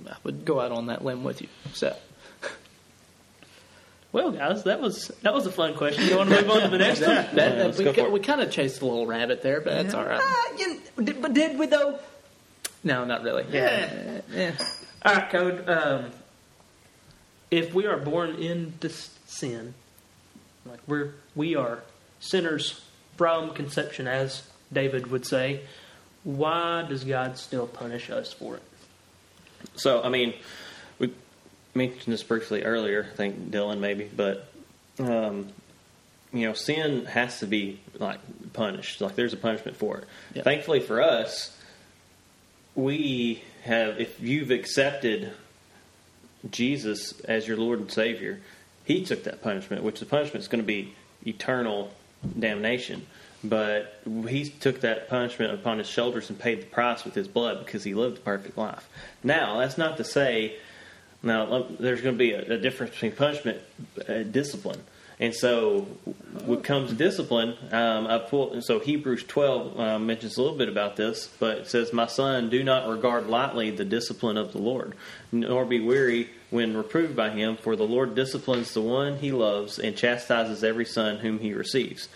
[0.09, 1.48] I would go out on that limb with you.
[1.72, 1.96] So
[4.12, 6.05] Well, guys, that was that was a fun question.
[6.05, 7.09] You want to move on to the next one?
[7.14, 8.12] that, that- let's we, go for ki- it.
[8.12, 10.20] we kind of chased a little rabbit there, but that's all right.
[10.22, 11.98] Ah, you- did- but did we though?
[12.84, 13.46] No, not really.
[13.50, 14.20] Yeah.
[14.30, 14.53] Yeah.
[15.05, 15.68] All right, code.
[15.68, 16.11] Um,
[17.50, 18.88] if we are born into
[19.26, 19.74] sin,
[20.66, 21.82] like we're we are
[22.20, 22.82] sinners
[23.16, 24.42] from conception, as
[24.72, 25.61] David would say,
[26.24, 28.62] why does God still punish us for it?
[29.74, 30.34] So, I mean,
[30.98, 31.12] we
[31.74, 33.08] mentioned this briefly earlier.
[33.12, 34.48] I think Dylan maybe, but
[34.98, 35.48] um,
[36.32, 38.20] you know, sin has to be like
[38.52, 39.00] punished.
[39.00, 40.04] Like there's a punishment for it.
[40.34, 40.42] Yeah.
[40.42, 41.56] Thankfully for us,
[42.74, 44.00] we have.
[44.00, 45.32] If you've accepted
[46.50, 48.40] Jesus as your Lord and Savior,
[48.84, 50.94] He took that punishment, which the punishment is going to be
[51.26, 51.92] eternal
[52.38, 53.06] damnation.
[53.45, 57.64] But he took that punishment upon his shoulders and paid the price with his blood
[57.64, 58.88] because he lived a perfect life.
[59.24, 60.57] Now, that's not to say,
[61.22, 63.61] now there's going to be a, a difference between punishment
[64.07, 64.82] and discipline.
[65.22, 65.82] And so,
[66.45, 70.68] what comes to discipline, um, I pulled, so Hebrews 12 um, mentions a little bit
[70.68, 74.59] about this, but it says, My son, do not regard lightly the discipline of the
[74.59, 74.95] Lord,
[75.30, 79.78] nor be weary when reproved by him, for the Lord disciplines the one he loves
[79.78, 82.09] and chastises every son whom he receives.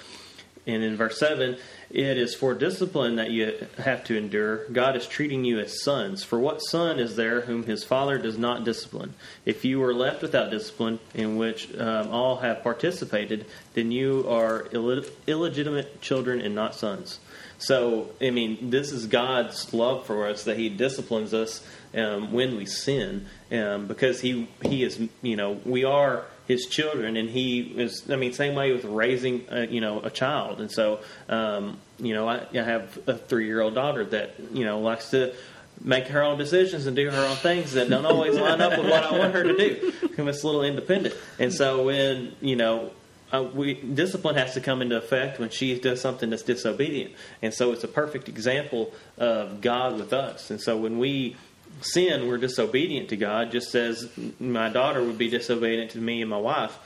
[0.67, 1.57] And in verse 7,
[1.91, 4.67] it is for discipline that you have to endure.
[4.71, 6.25] God is treating you as sons.
[6.25, 9.15] For what son is there whom his father does not discipline?
[9.45, 14.67] If you were left without discipline, in which um, all have participated, then you are
[14.73, 17.21] Ill- illegitimate children and not sons.
[17.59, 21.65] So, I mean, this is God's love for us that He disciplines us
[21.95, 27.17] um, when we sin, um, because He He is, you know, we are His children,
[27.17, 28.09] and He is.
[28.11, 32.15] I mean, same way with raising, uh, you know, a child, and so, um, you
[32.15, 35.35] know, I, I have a three-year-old daughter that you know likes to
[35.83, 38.89] make her own decisions and do her own things that don't always line up with
[38.89, 39.93] what I want her to do.
[40.19, 42.91] It's a little independent, and so when you know
[43.33, 47.53] uh, we discipline has to come into effect when she does something that's disobedient, and
[47.53, 50.51] so it's a perfect example of God with us.
[50.51, 51.37] And so when we
[51.81, 54.09] sin, we're disobedient to God, just as
[54.41, 56.77] my daughter would be disobedient to me and my wife.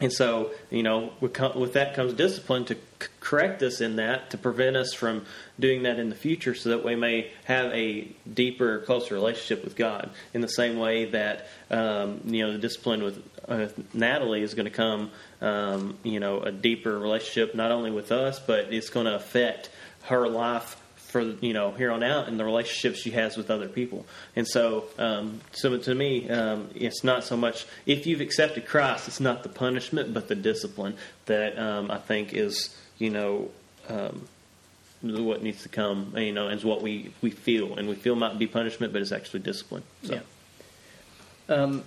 [0.00, 2.76] And so, you know, with, that comes discipline to
[3.20, 5.24] correct us in that, to prevent us from
[5.60, 9.76] doing that in the future, so that we may have a deeper, closer relationship with
[9.76, 10.10] God.
[10.34, 14.64] In the same way that, um, you know, the discipline with uh, Natalie is going
[14.64, 19.06] to come, um, you know, a deeper relationship not only with us, but it's going
[19.06, 19.70] to affect
[20.04, 20.81] her life
[21.12, 24.06] for you know here on out and the relationships she has with other people.
[24.34, 29.06] And so, um, so to me, um, it's not so much if you've accepted Christ,
[29.06, 30.96] it's not the punishment, but the discipline
[31.26, 33.50] that um, I think is you know
[33.88, 34.26] um,
[35.02, 36.14] what needs to come.
[36.16, 39.12] You know, is what we we feel, and we feel might be punishment, but it's
[39.12, 39.82] actually discipline.
[40.04, 40.14] So.
[40.14, 40.20] Yeah.
[41.54, 41.84] Um,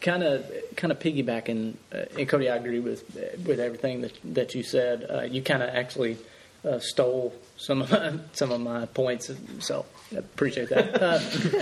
[0.00, 3.04] kind of, kind of piggybacking, uh, and Cody, I agree with
[3.44, 5.06] with everything that that you said.
[5.10, 6.16] Uh, you kind of actually
[6.64, 11.02] uh, stole some of my, some of my points, so I appreciate that.
[11.02, 11.20] Uh,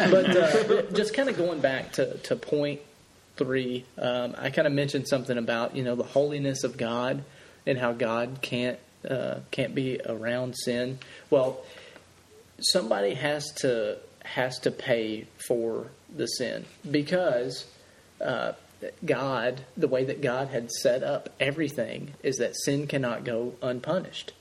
[0.11, 2.81] but uh, just kind of going back to to point
[3.37, 7.25] three, um, I kind of mentioned something about you know the holiness of God
[7.67, 8.79] and how God can't
[9.09, 10.99] uh, can't be around sin.
[11.31, 11.65] Well,
[12.61, 17.67] somebody has to has to pay for the sin because
[18.21, 18.53] uh,
[19.05, 24.33] God, the way that God had set up everything, is that sin cannot go unpunished.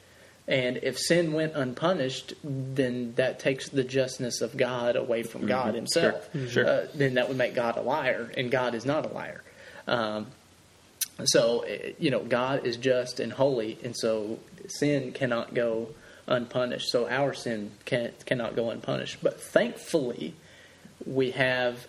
[0.48, 5.76] And if sin went unpunished, then that takes the justness of God away from God
[5.76, 6.30] Himself.
[6.34, 6.48] Sure.
[6.48, 6.68] Sure.
[6.68, 9.44] Uh, then that would make God a liar, and God is not a liar.
[9.88, 10.28] Um,
[11.26, 15.90] so, eh, you know, God is just and holy, and so sin cannot go
[16.28, 16.90] unpunished.
[16.90, 19.20] So our sin can, cannot go unpunished.
[19.22, 20.34] But thankfully,
[21.06, 21.88] we have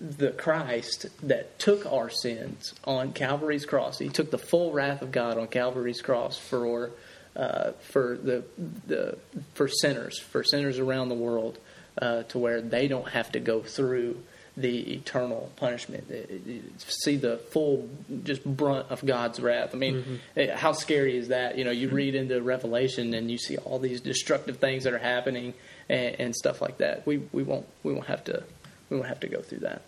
[0.00, 3.98] the Christ that took our sins on Calvary's cross.
[3.98, 6.90] He took the full wrath of God on Calvary's cross for
[7.36, 8.44] uh, for the
[8.86, 9.18] the
[9.54, 11.58] for sinners, for sinners around the world,
[12.00, 14.22] uh, to where they don't have to go through
[14.54, 16.10] the eternal punishment.
[16.10, 17.88] It- it- it- see the full
[18.22, 19.74] just brunt of God's wrath.
[19.74, 21.56] I mean, eh, how scary is that?
[21.56, 24.98] You know, you read into Revelation and you see all these destructive things that are
[24.98, 25.54] happening
[25.88, 27.06] and, and stuff like that.
[27.06, 28.42] We we won't we won't have to
[28.90, 29.80] we won't have to go through that.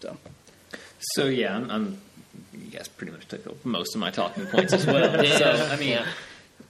[0.00, 0.18] So
[1.14, 1.98] So yeah, I'm, I'm.
[2.52, 5.24] You guys pretty much took most of my talking points as well.
[5.38, 5.98] So I mean,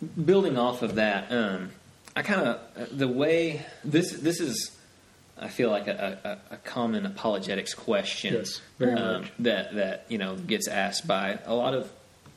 [0.02, 1.70] building off of that, um,
[2.14, 4.76] I kind of the way this this is.
[5.38, 10.36] I feel like a, a, a common apologetics question Yes, um, that that you know
[10.36, 11.90] gets asked by a lot of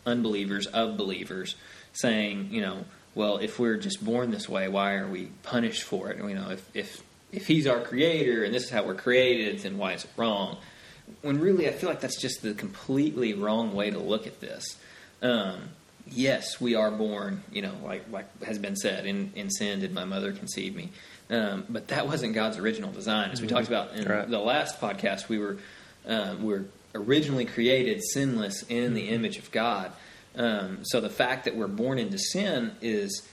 [0.06, 1.56] unbelievers of believers,
[1.94, 6.10] saying, you know, well, if we're just born this way, why are we punished for
[6.12, 6.18] it?
[6.18, 9.78] You know, if if if He's our Creator and this is how we're created, then
[9.78, 10.58] why is it wrong?
[11.22, 14.78] When really, I feel like that's just the completely wrong way to look at this.
[15.22, 15.70] Um,
[16.10, 19.94] yes, we are born, you know, like like has been said, in, in sin did
[19.94, 20.90] my mother conceive me.
[21.30, 23.32] Um, but that wasn't God's original design.
[23.32, 24.30] As we talked about in Right.
[24.30, 25.58] the last podcast, we were
[26.06, 29.92] um, we were originally created sinless in the image of God.
[30.36, 33.28] Um, so the fact that we're born into sin is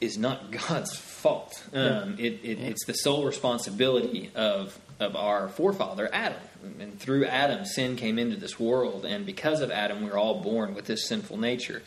[0.00, 1.62] is not God's fault.
[1.72, 6.40] Um, it, it, It's the sole responsibility of of our forefather Adam.
[6.78, 10.74] And through Adam, sin came into this world, and because of Adam, we're all born
[10.76, 11.82] with this sinful nature.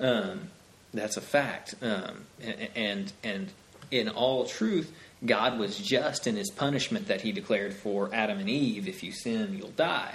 [0.00, 0.48] Um,
[0.92, 1.74] that's a fact.
[1.82, 2.26] Um,
[2.74, 3.50] and, and
[3.90, 4.92] in all truth,
[5.24, 8.88] God was just in His punishment that He declared for Adam and Eve.
[8.88, 10.14] If you sin, you'll die.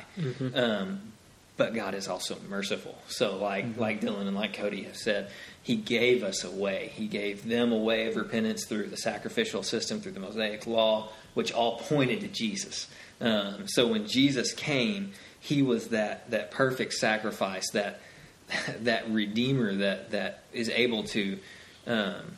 [0.53, 1.13] Um,
[1.57, 2.97] but God is also merciful.
[3.07, 5.29] So, like like Dylan and like Cody have said,
[5.63, 6.91] He gave us a way.
[6.93, 11.09] He gave them a way of repentance through the sacrificial system, through the Mosaic Law,
[11.33, 12.87] which all pointed to Jesus.
[13.21, 18.01] Um, so when Jesus came, He was that that perfect sacrifice, that
[18.81, 21.39] that redeemer that that is able to.
[21.87, 22.37] Um,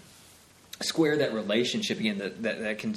[0.79, 2.93] square that relationship again that that, that can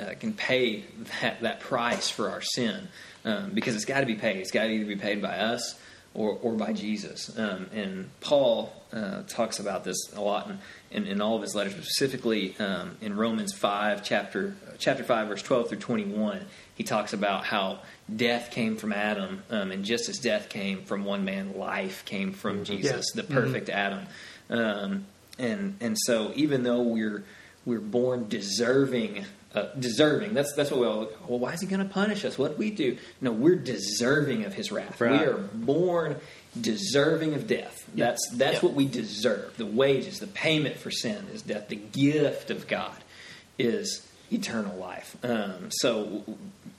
[0.00, 0.82] uh, can pay
[1.20, 2.88] that that price for our sin
[3.24, 4.38] um, because it's got to be paid.
[4.38, 5.78] It's got to either be paid by us
[6.14, 7.36] or or by Jesus.
[7.38, 10.58] Um, and Paul uh, talks about this a lot in,
[10.90, 15.42] in, in all of his letters, specifically um, in Romans five chapter chapter five verse
[15.42, 16.46] twelve through twenty one.
[16.74, 17.80] He talks about how
[18.14, 22.32] death came from Adam, um, and just as death came from one man, life came
[22.32, 24.06] from Jesus, the perfect Adam.
[24.48, 25.06] Um,
[25.38, 27.22] and and so even though we're
[27.64, 30.34] we're born deserving uh, deserving.
[30.34, 32.38] That's that's what we all well why is he going to punish us?
[32.38, 32.96] What we do?
[33.20, 35.00] No we're deserving of his wrath.
[35.00, 35.12] Right.
[35.20, 36.16] we are born
[36.60, 37.76] deserving of death.
[37.94, 38.62] That's that's Yep.
[38.62, 39.56] what we deserve.
[39.56, 41.68] The wages the payment for sin is death.
[41.68, 42.96] The gift of god
[43.58, 45.16] is eternal life.
[45.24, 46.24] Um, so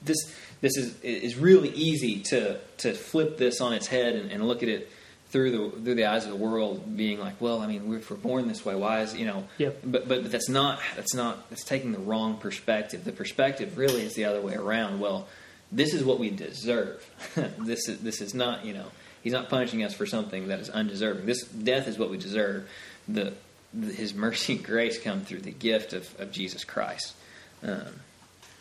[0.02, 0.16] this
[0.62, 4.62] this is is really easy to to flip this on its head and, and look
[4.62, 4.90] at it
[5.32, 8.16] through the through the eyes of the world, being like, well, I mean, if we're
[8.16, 9.44] born this way, why is you know?
[9.56, 9.80] Yep.
[9.84, 13.04] But but that's not that's not that's taking the wrong perspective.
[13.04, 15.00] The perspective really is the other way around.
[15.00, 15.26] Well,
[15.72, 17.04] this is what we deserve.
[17.58, 18.86] this is this is not you know.
[19.22, 21.26] He's not punishing us for something that is undeserving.
[21.26, 22.68] This death is what we deserve.
[23.08, 23.32] The,
[23.72, 27.14] the His mercy and grace come through the gift of, of Jesus Christ.
[27.62, 28.00] Um,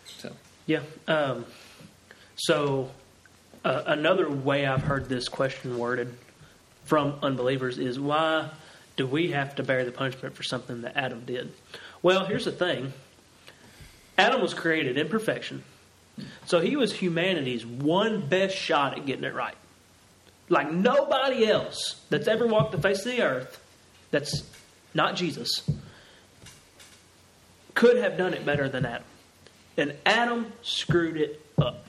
[0.05, 0.31] so
[0.67, 0.81] Yeah.
[1.07, 1.45] Um,
[2.35, 2.91] so,
[3.65, 6.15] uh, another way I've heard this question worded
[6.85, 8.49] from unbelievers is why
[8.97, 11.51] do we have to bear the punishment for something that Adam did?
[12.01, 12.93] Well, here's the thing
[14.17, 15.63] Adam was created in perfection,
[16.45, 19.55] so he was humanity's one best shot at getting it right.
[20.49, 23.63] Like nobody else that's ever walked the face of the earth,
[24.11, 24.43] that's
[24.93, 25.63] not Jesus,
[27.73, 29.03] could have done it better than Adam.
[29.77, 31.85] And Adam screwed it up.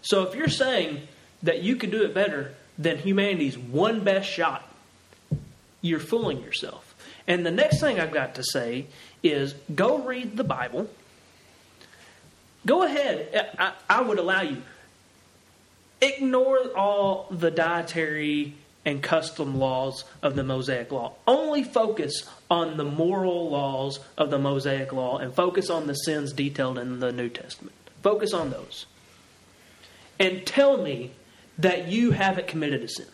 [0.00, 1.06] So if you're saying
[1.44, 4.68] that you can do it better than humanity's one best shot,
[5.80, 6.94] you're fooling yourself.
[7.26, 8.86] And the next thing I've got to say
[9.22, 10.88] is go read the Bible.
[12.66, 13.52] Go ahead.
[13.58, 14.62] I, I would allow you.
[16.00, 18.54] Ignore all the dietary
[18.84, 21.12] and custom laws of the Mosaic Law.
[21.26, 26.32] Only focus on the moral laws of the Mosaic Law and focus on the sins
[26.32, 27.76] detailed in the New Testament.
[28.02, 28.86] Focus on those.
[30.18, 31.12] And tell me
[31.62, 33.06] that you haven't committed a sin.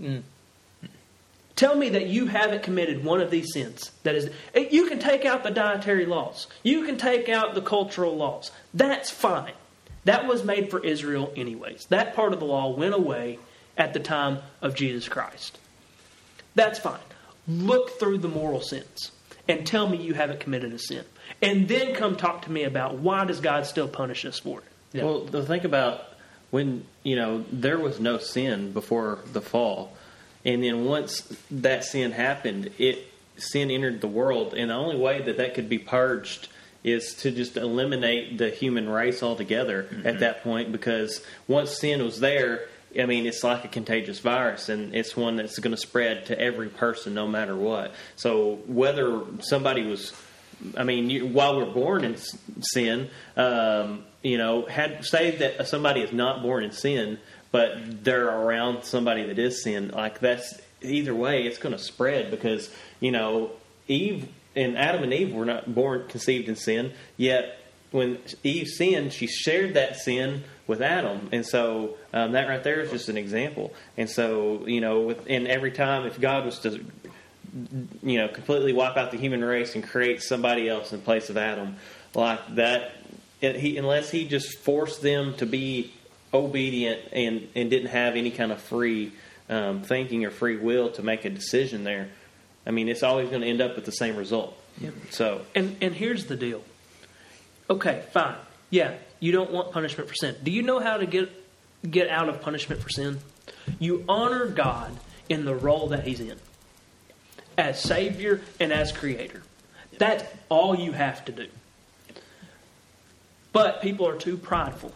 [0.00, 0.22] Mm.
[1.54, 3.90] Tell me that you haven't committed one of these sins.
[4.02, 4.30] That is,
[4.70, 6.48] you can take out the dietary laws.
[6.62, 8.50] You can take out the cultural laws.
[8.74, 9.54] That's fine.
[10.04, 11.86] That was made for Israel, anyways.
[11.86, 13.38] That part of the law went away
[13.78, 15.58] at the time of Jesus Christ.
[16.54, 17.00] That's fine.
[17.48, 19.12] Look through the moral sins
[19.48, 21.04] and tell me you haven't committed a sin.
[21.40, 24.64] And then come talk to me about why does God still punish us for it?
[24.92, 25.04] Yeah.
[25.04, 26.15] Well, the think about
[26.50, 29.96] when you know there was no sin before the fall,
[30.44, 31.20] and then once
[31.50, 35.68] that sin happened, it sin entered the world, and the only way that that could
[35.68, 36.48] be purged
[36.84, 40.18] is to just eliminate the human race altogether at mm-hmm.
[40.20, 40.70] that point.
[40.70, 42.68] Because once sin was there,
[42.98, 46.40] I mean, it's like a contagious virus, and it's one that's going to spread to
[46.40, 47.92] every person, no matter what.
[48.14, 50.12] So whether somebody was
[50.76, 52.16] I mean, you, while we're born in
[52.60, 57.18] sin, um, you know, had say that somebody is not born in sin,
[57.52, 59.88] but they're around somebody that is sin.
[59.88, 63.50] Like that's either way, it's going to spread because you know
[63.88, 66.92] Eve and Adam and Eve were not born conceived in sin.
[67.16, 67.58] Yet
[67.90, 72.80] when Eve sinned, she shared that sin with Adam, and so um, that right there
[72.80, 73.72] is just an example.
[73.96, 76.84] And so you know, with, and every time if God was to
[78.02, 81.36] you know, completely wipe out the human race and create somebody else in place of
[81.36, 81.76] Adam,
[82.14, 82.92] like that.
[83.40, 85.92] It, he, unless he just forced them to be
[86.32, 89.12] obedient and and didn't have any kind of free
[89.48, 92.08] um, thinking or free will to make a decision there,
[92.66, 94.58] I mean, it's always going to end up with the same result.
[95.10, 96.62] So And and here's the deal.
[97.68, 98.36] Okay, fine.
[98.70, 100.36] Yeah, you don't want punishment for sin.
[100.42, 101.30] Do you know how to get
[101.88, 103.18] get out of punishment for sin?
[103.78, 104.96] You honor God
[105.28, 106.38] in the role that He's in,
[107.56, 109.42] as Savior and as Creator.
[109.98, 111.48] That's all you have to do.
[113.52, 114.92] But people are too prideful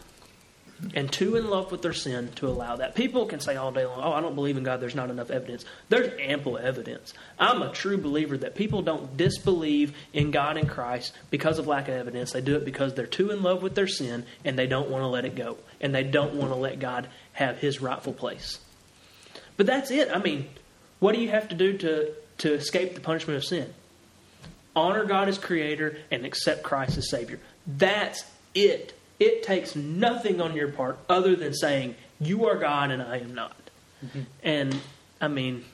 [0.94, 2.94] and too in love with their sin to allow that.
[2.94, 4.80] People can say all day long, "Oh, I don't believe in God.
[4.80, 7.12] There's not enough evidence." There's ample evidence.
[7.38, 11.88] I'm a true believer that people don't disbelieve in God and Christ because of lack
[11.88, 12.32] of evidence.
[12.32, 15.02] They do it because they're too in love with their sin and they don't want
[15.02, 18.58] to let it go, and they don't want to let God have His rightful place.
[19.56, 20.10] But that's it.
[20.10, 20.48] I mean,
[20.98, 23.72] what do you have to do to to escape the punishment of sin?
[24.74, 27.40] Honor God as Creator and accept Christ as Savior.
[27.66, 28.24] That's
[28.54, 28.98] it.
[29.18, 33.34] It takes nothing on your part other than saying, You are God and I am
[33.34, 33.56] not.
[34.04, 34.20] Mm-hmm.
[34.42, 34.80] And
[35.20, 35.64] I mean,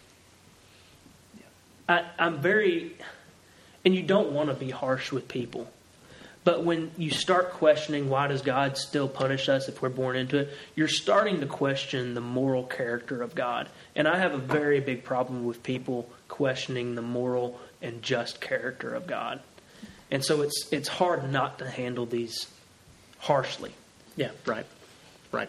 [1.88, 2.96] I, I'm very,
[3.84, 5.70] and you don't want to be harsh with people.
[6.42, 10.38] But when you start questioning why does God still punish us if we're born into
[10.38, 13.68] it, you're starting to question the moral character of God.
[13.96, 18.94] And I have a very big problem with people questioning the moral and just character
[18.94, 19.40] of God.
[20.10, 22.46] And so it's it's hard not to handle these
[23.18, 23.72] harshly.
[24.16, 24.66] Yeah, right.
[25.32, 25.48] Right.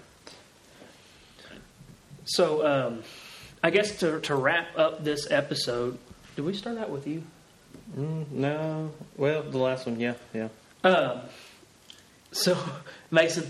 [2.26, 3.04] So um,
[3.64, 5.98] I guess to to wrap up this episode,
[6.36, 7.24] did we start out with you?
[7.96, 10.50] mm, no, well, the last one, yeah, yeah.
[10.84, 11.22] Um,
[12.32, 12.58] so
[13.12, 13.50] Mason,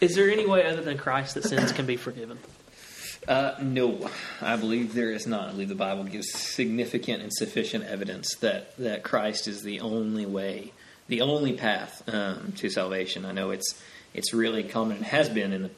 [0.00, 2.38] is there any way other than Christ that sins can be forgiven?
[3.28, 4.08] Uh, no,
[4.40, 5.48] I believe there is not.
[5.48, 10.26] I believe the Bible gives significant and sufficient evidence that, that Christ is the only
[10.26, 10.72] way,
[11.08, 13.24] the only path um, to salvation.
[13.26, 13.80] I know it's
[14.14, 15.70] it's really common and has been in the,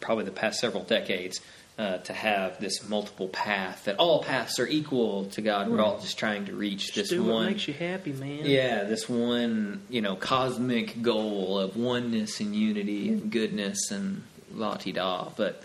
[0.00, 1.40] probably the past several decades
[1.78, 5.68] uh, to have this multiple path that all paths are equal to God.
[5.68, 7.46] We're all just trying to reach this Just what one.
[7.46, 8.40] makes you happy, man.
[8.44, 14.74] Yeah, this one, you know, cosmic goal of oneness and unity and goodness and la
[14.74, 15.28] ti da.
[15.36, 15.62] But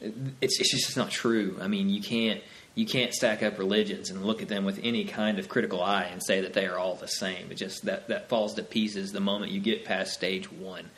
[0.00, 1.58] it's it's just not true.
[1.60, 2.40] I mean, you can't
[2.74, 6.04] you can't stack up religions and look at them with any kind of critical eye
[6.04, 7.50] and say that they are all the same.
[7.50, 10.90] It just that that falls to pieces the moment you get past stage one.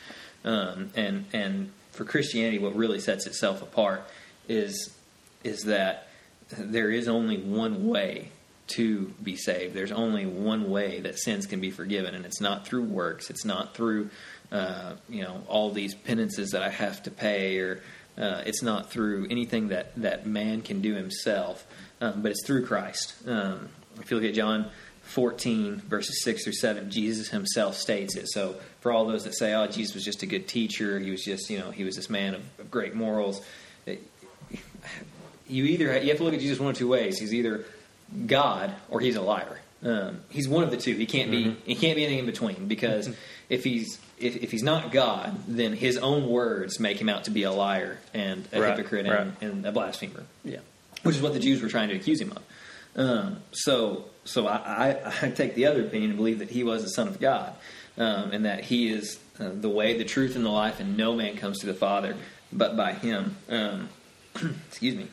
[0.44, 4.02] Um, and and for Christianity, what really sets itself apart
[4.48, 4.94] is
[5.42, 6.08] is that
[6.50, 8.30] there is only one way
[8.68, 9.74] to be saved.
[9.74, 13.30] There's only one way that sins can be forgiven, and it's not through works.
[13.30, 14.10] It's not through
[14.52, 17.82] uh, you know all these penances that I have to pay, or
[18.20, 21.66] uh, it's not through anything that that man can do himself,
[22.00, 23.14] um, but it's through Christ.
[23.26, 24.70] Um, if you look at John
[25.02, 28.28] 14 verses 6 through 7 jesus himself states it.
[28.28, 31.00] So for all those that say oh jesus was just a good teacher.
[31.00, 33.42] He was just you know he was this man of, of great morals
[33.86, 34.02] it,
[35.48, 37.18] you either you have to look at jesus one of two ways.
[37.18, 37.64] He's either
[38.26, 41.74] god or he's a liar um, he's one of the two he can't be he
[41.74, 43.08] can't be anything in between because
[43.48, 47.30] if he's if, if he's not god then his own words make him out to
[47.30, 49.20] be a liar and a Right, hypocrite right.
[49.20, 50.58] and, and a blasphemer Yeah.
[51.02, 52.42] which is what the Jews were trying to accuse him of.
[52.96, 54.56] Um, so, so I,
[54.90, 57.54] I, I take the other opinion and believe that he was the Son of God,
[57.96, 61.14] um, and that he is uh, the way, the truth, and the life, and no
[61.14, 62.16] man comes to the Father
[62.52, 63.36] but by him.
[63.48, 63.88] Um,
[64.68, 65.06] excuse me.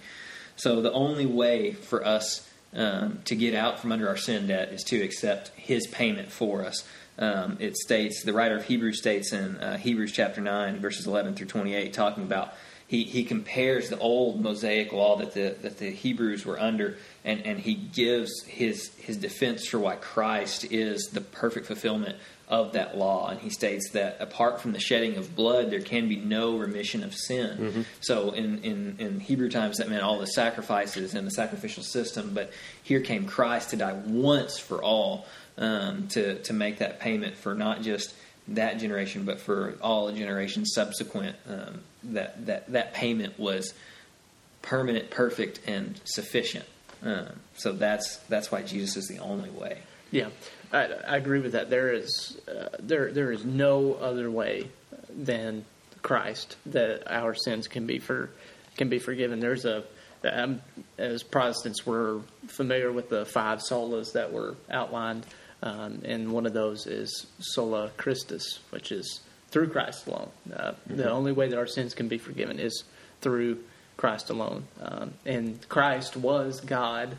[0.56, 4.70] So, the only way for us um, to get out from under our sin debt
[4.70, 6.84] is to accept his payment for us.
[7.20, 11.36] Um, it states, the writer of Hebrews states in uh, Hebrews chapter 9, verses 11
[11.36, 12.54] through 28, talking about
[12.88, 17.46] he, he compares the old Mosaic law that the that the Hebrews were under, and,
[17.46, 22.16] and he gives his his defense for why Christ is the perfect fulfillment
[22.48, 23.30] of that law.
[23.30, 27.04] And he states that apart from the shedding of blood, there can be no remission
[27.04, 27.86] of sin.
[28.00, 32.32] So in, in, in Hebrew times, that meant all the sacrifices and the sacrificial system.
[32.34, 32.52] But
[32.84, 35.26] here came Christ to die once for all
[35.58, 38.14] um, to to make that payment for not just
[38.50, 43.74] that generation, but for all generations subsequent, um, that that that payment was
[44.62, 46.66] permanent, perfect, and sufficient.
[47.04, 49.80] Um, so that's that's why Jesus is the only way.
[50.12, 50.30] Yeah,
[50.72, 51.70] I, I agree with that.
[51.70, 54.70] There is uh, there there is no other way
[55.10, 55.66] than
[56.02, 58.30] Christ that our sins can be for
[58.78, 59.40] can be forgiven.
[59.40, 59.84] There's a
[60.24, 60.62] um,
[60.98, 65.26] as Protestants we're familiar with the five solas that were outlined,
[65.62, 70.30] um, and one of those is sola Christus, which is through Christ alone.
[70.54, 72.84] Uh, The only way that our sins can be forgiven is
[73.22, 73.64] through
[73.96, 77.18] Christ alone, um, and Christ was God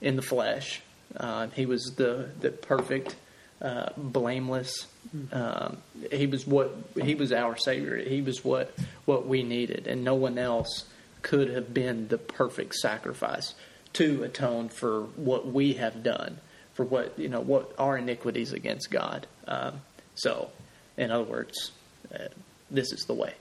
[0.00, 0.82] in the flesh.
[1.16, 3.16] Uh, he was the the perfect,
[3.60, 4.86] uh, blameless.
[5.32, 5.78] Um,
[6.10, 7.96] he was what he was our savior.
[7.96, 8.72] He was what
[9.04, 10.86] what we needed, and no one else
[11.22, 13.54] could have been the perfect sacrifice
[13.94, 16.38] to atone for what we have done,
[16.74, 19.26] for what you know what our iniquities against God.
[19.46, 19.80] Um,
[20.14, 20.50] so,
[20.96, 21.72] in other words,
[22.14, 22.28] uh,
[22.70, 23.34] this is the way.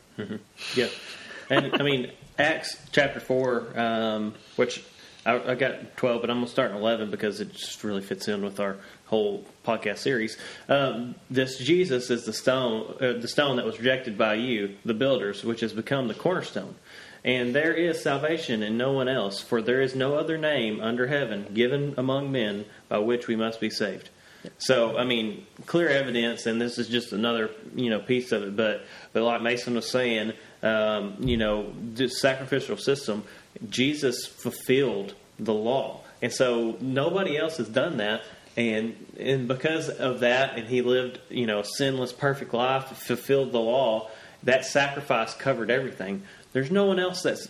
[0.76, 0.90] Yeah,
[1.50, 4.84] and I mean Acts chapter four, um, which
[5.26, 8.28] I, I got twelve, but I'm gonna start in eleven because it just really fits
[8.28, 10.38] in with our whole podcast series.
[10.70, 14.94] Um, this Jesus is the stone, uh, the stone that was rejected by you, the
[14.94, 16.76] builders, which has become the cornerstone.
[17.24, 21.06] And there is salvation in no one else, for there is no other name under
[21.06, 24.10] heaven given among men by which we must be saved.
[24.58, 28.56] So, I mean, clear evidence, and this is just another you know piece of it.
[28.56, 33.24] But, but like Mason was saying, um, you know, this sacrificial system,
[33.70, 38.22] Jesus fulfilled the law, and so nobody else has done that.
[38.58, 43.52] And and because of that, and he lived you know a sinless, perfect life, fulfilled
[43.52, 44.10] the law.
[44.44, 46.24] That sacrifice covered everything.
[46.52, 47.48] There's no one else that's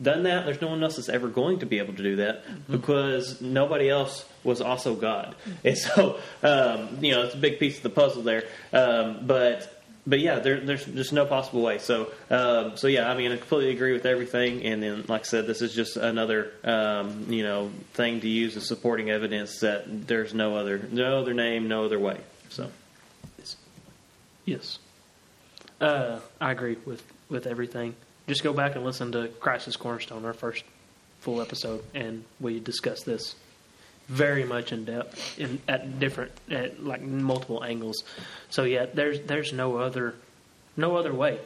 [0.00, 0.44] done that.
[0.44, 3.88] There's no one else that's ever going to be able to do that because nobody
[3.88, 5.34] else was also God.
[5.64, 8.44] And so, um, you know, it's a big piece of the puzzle there.
[8.72, 11.78] Um, but but yeah, there, there's just no possible way.
[11.78, 14.64] So um, so yeah, I mean, I completely agree with everything.
[14.64, 18.56] And then, like I said, this is just another um, you know thing to use
[18.56, 22.18] as supporting evidence that there's no other no other name, no other way.
[22.48, 22.70] So
[24.44, 24.78] Yes.
[25.80, 27.94] Uh, I agree with, with everything.
[28.28, 30.64] Just go back and listen to Christ Is Cornerstone, our first
[31.20, 33.34] full episode, and we discuss this
[34.12, 38.04] very much in depth, in at different, at like multiple angles.
[38.50, 40.14] So yeah, there's there's no other
[40.76, 41.38] no other way.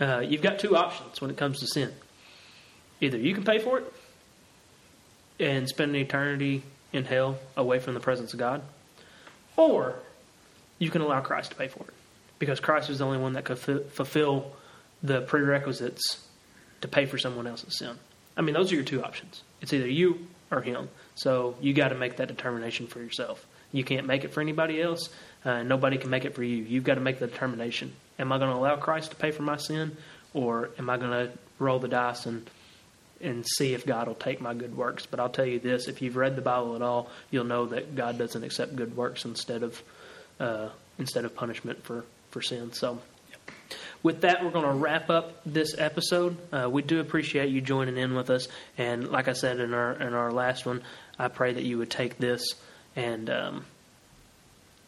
[0.00, 1.92] Uh, you've got two options when it comes to sin.
[3.00, 3.92] Either you can pay for it
[5.40, 8.62] and spend an eternity in hell away from the presence of God,
[9.56, 9.96] or
[10.78, 11.94] you can allow Christ to pay for it
[12.38, 14.52] because Christ is the only one that could fu- fulfill
[15.02, 16.24] the prerequisites
[16.80, 17.96] to pay for someone else's sin.
[18.36, 19.42] I mean, those are your two options.
[19.60, 20.88] It's either you or him.
[21.14, 23.46] So you got to make that determination for yourself.
[23.72, 25.10] You can't make it for anybody else.
[25.44, 26.56] Uh, nobody can make it for you.
[26.56, 27.92] You've got to make the determination.
[28.18, 29.96] Am I going to allow Christ to pay for my sin,
[30.32, 32.48] or am I going to roll the dice and
[33.20, 35.04] and see if God will take my good works.
[35.04, 37.94] But I'll tell you this: if you've read the Bible at all, you'll know that
[37.94, 39.82] God doesn't accept good works instead of
[40.38, 40.68] uh,
[40.98, 42.72] instead of punishment for for sin.
[42.72, 42.98] So.
[44.02, 46.36] With that, we're going to wrap up this episode.
[46.52, 49.92] Uh, we do appreciate you joining in with us, and like I said in our
[49.92, 50.82] in our last one,
[51.18, 52.54] I pray that you would take this
[52.94, 53.64] and um,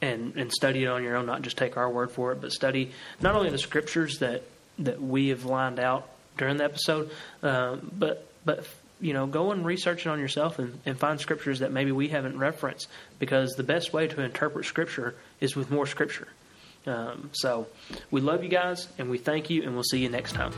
[0.00, 2.52] and and study it on your own, not just take our word for it, but
[2.52, 4.44] study not only the scriptures that
[4.78, 7.10] that we have lined out during the episode,
[7.42, 8.64] um, but but
[9.00, 12.08] you know go and research it on yourself and, and find scriptures that maybe we
[12.08, 12.88] haven't referenced
[13.18, 16.28] because the best way to interpret scripture is with more scripture.
[16.86, 17.66] Um, so
[18.10, 20.52] we love you guys and we thank you and we'll see you next time.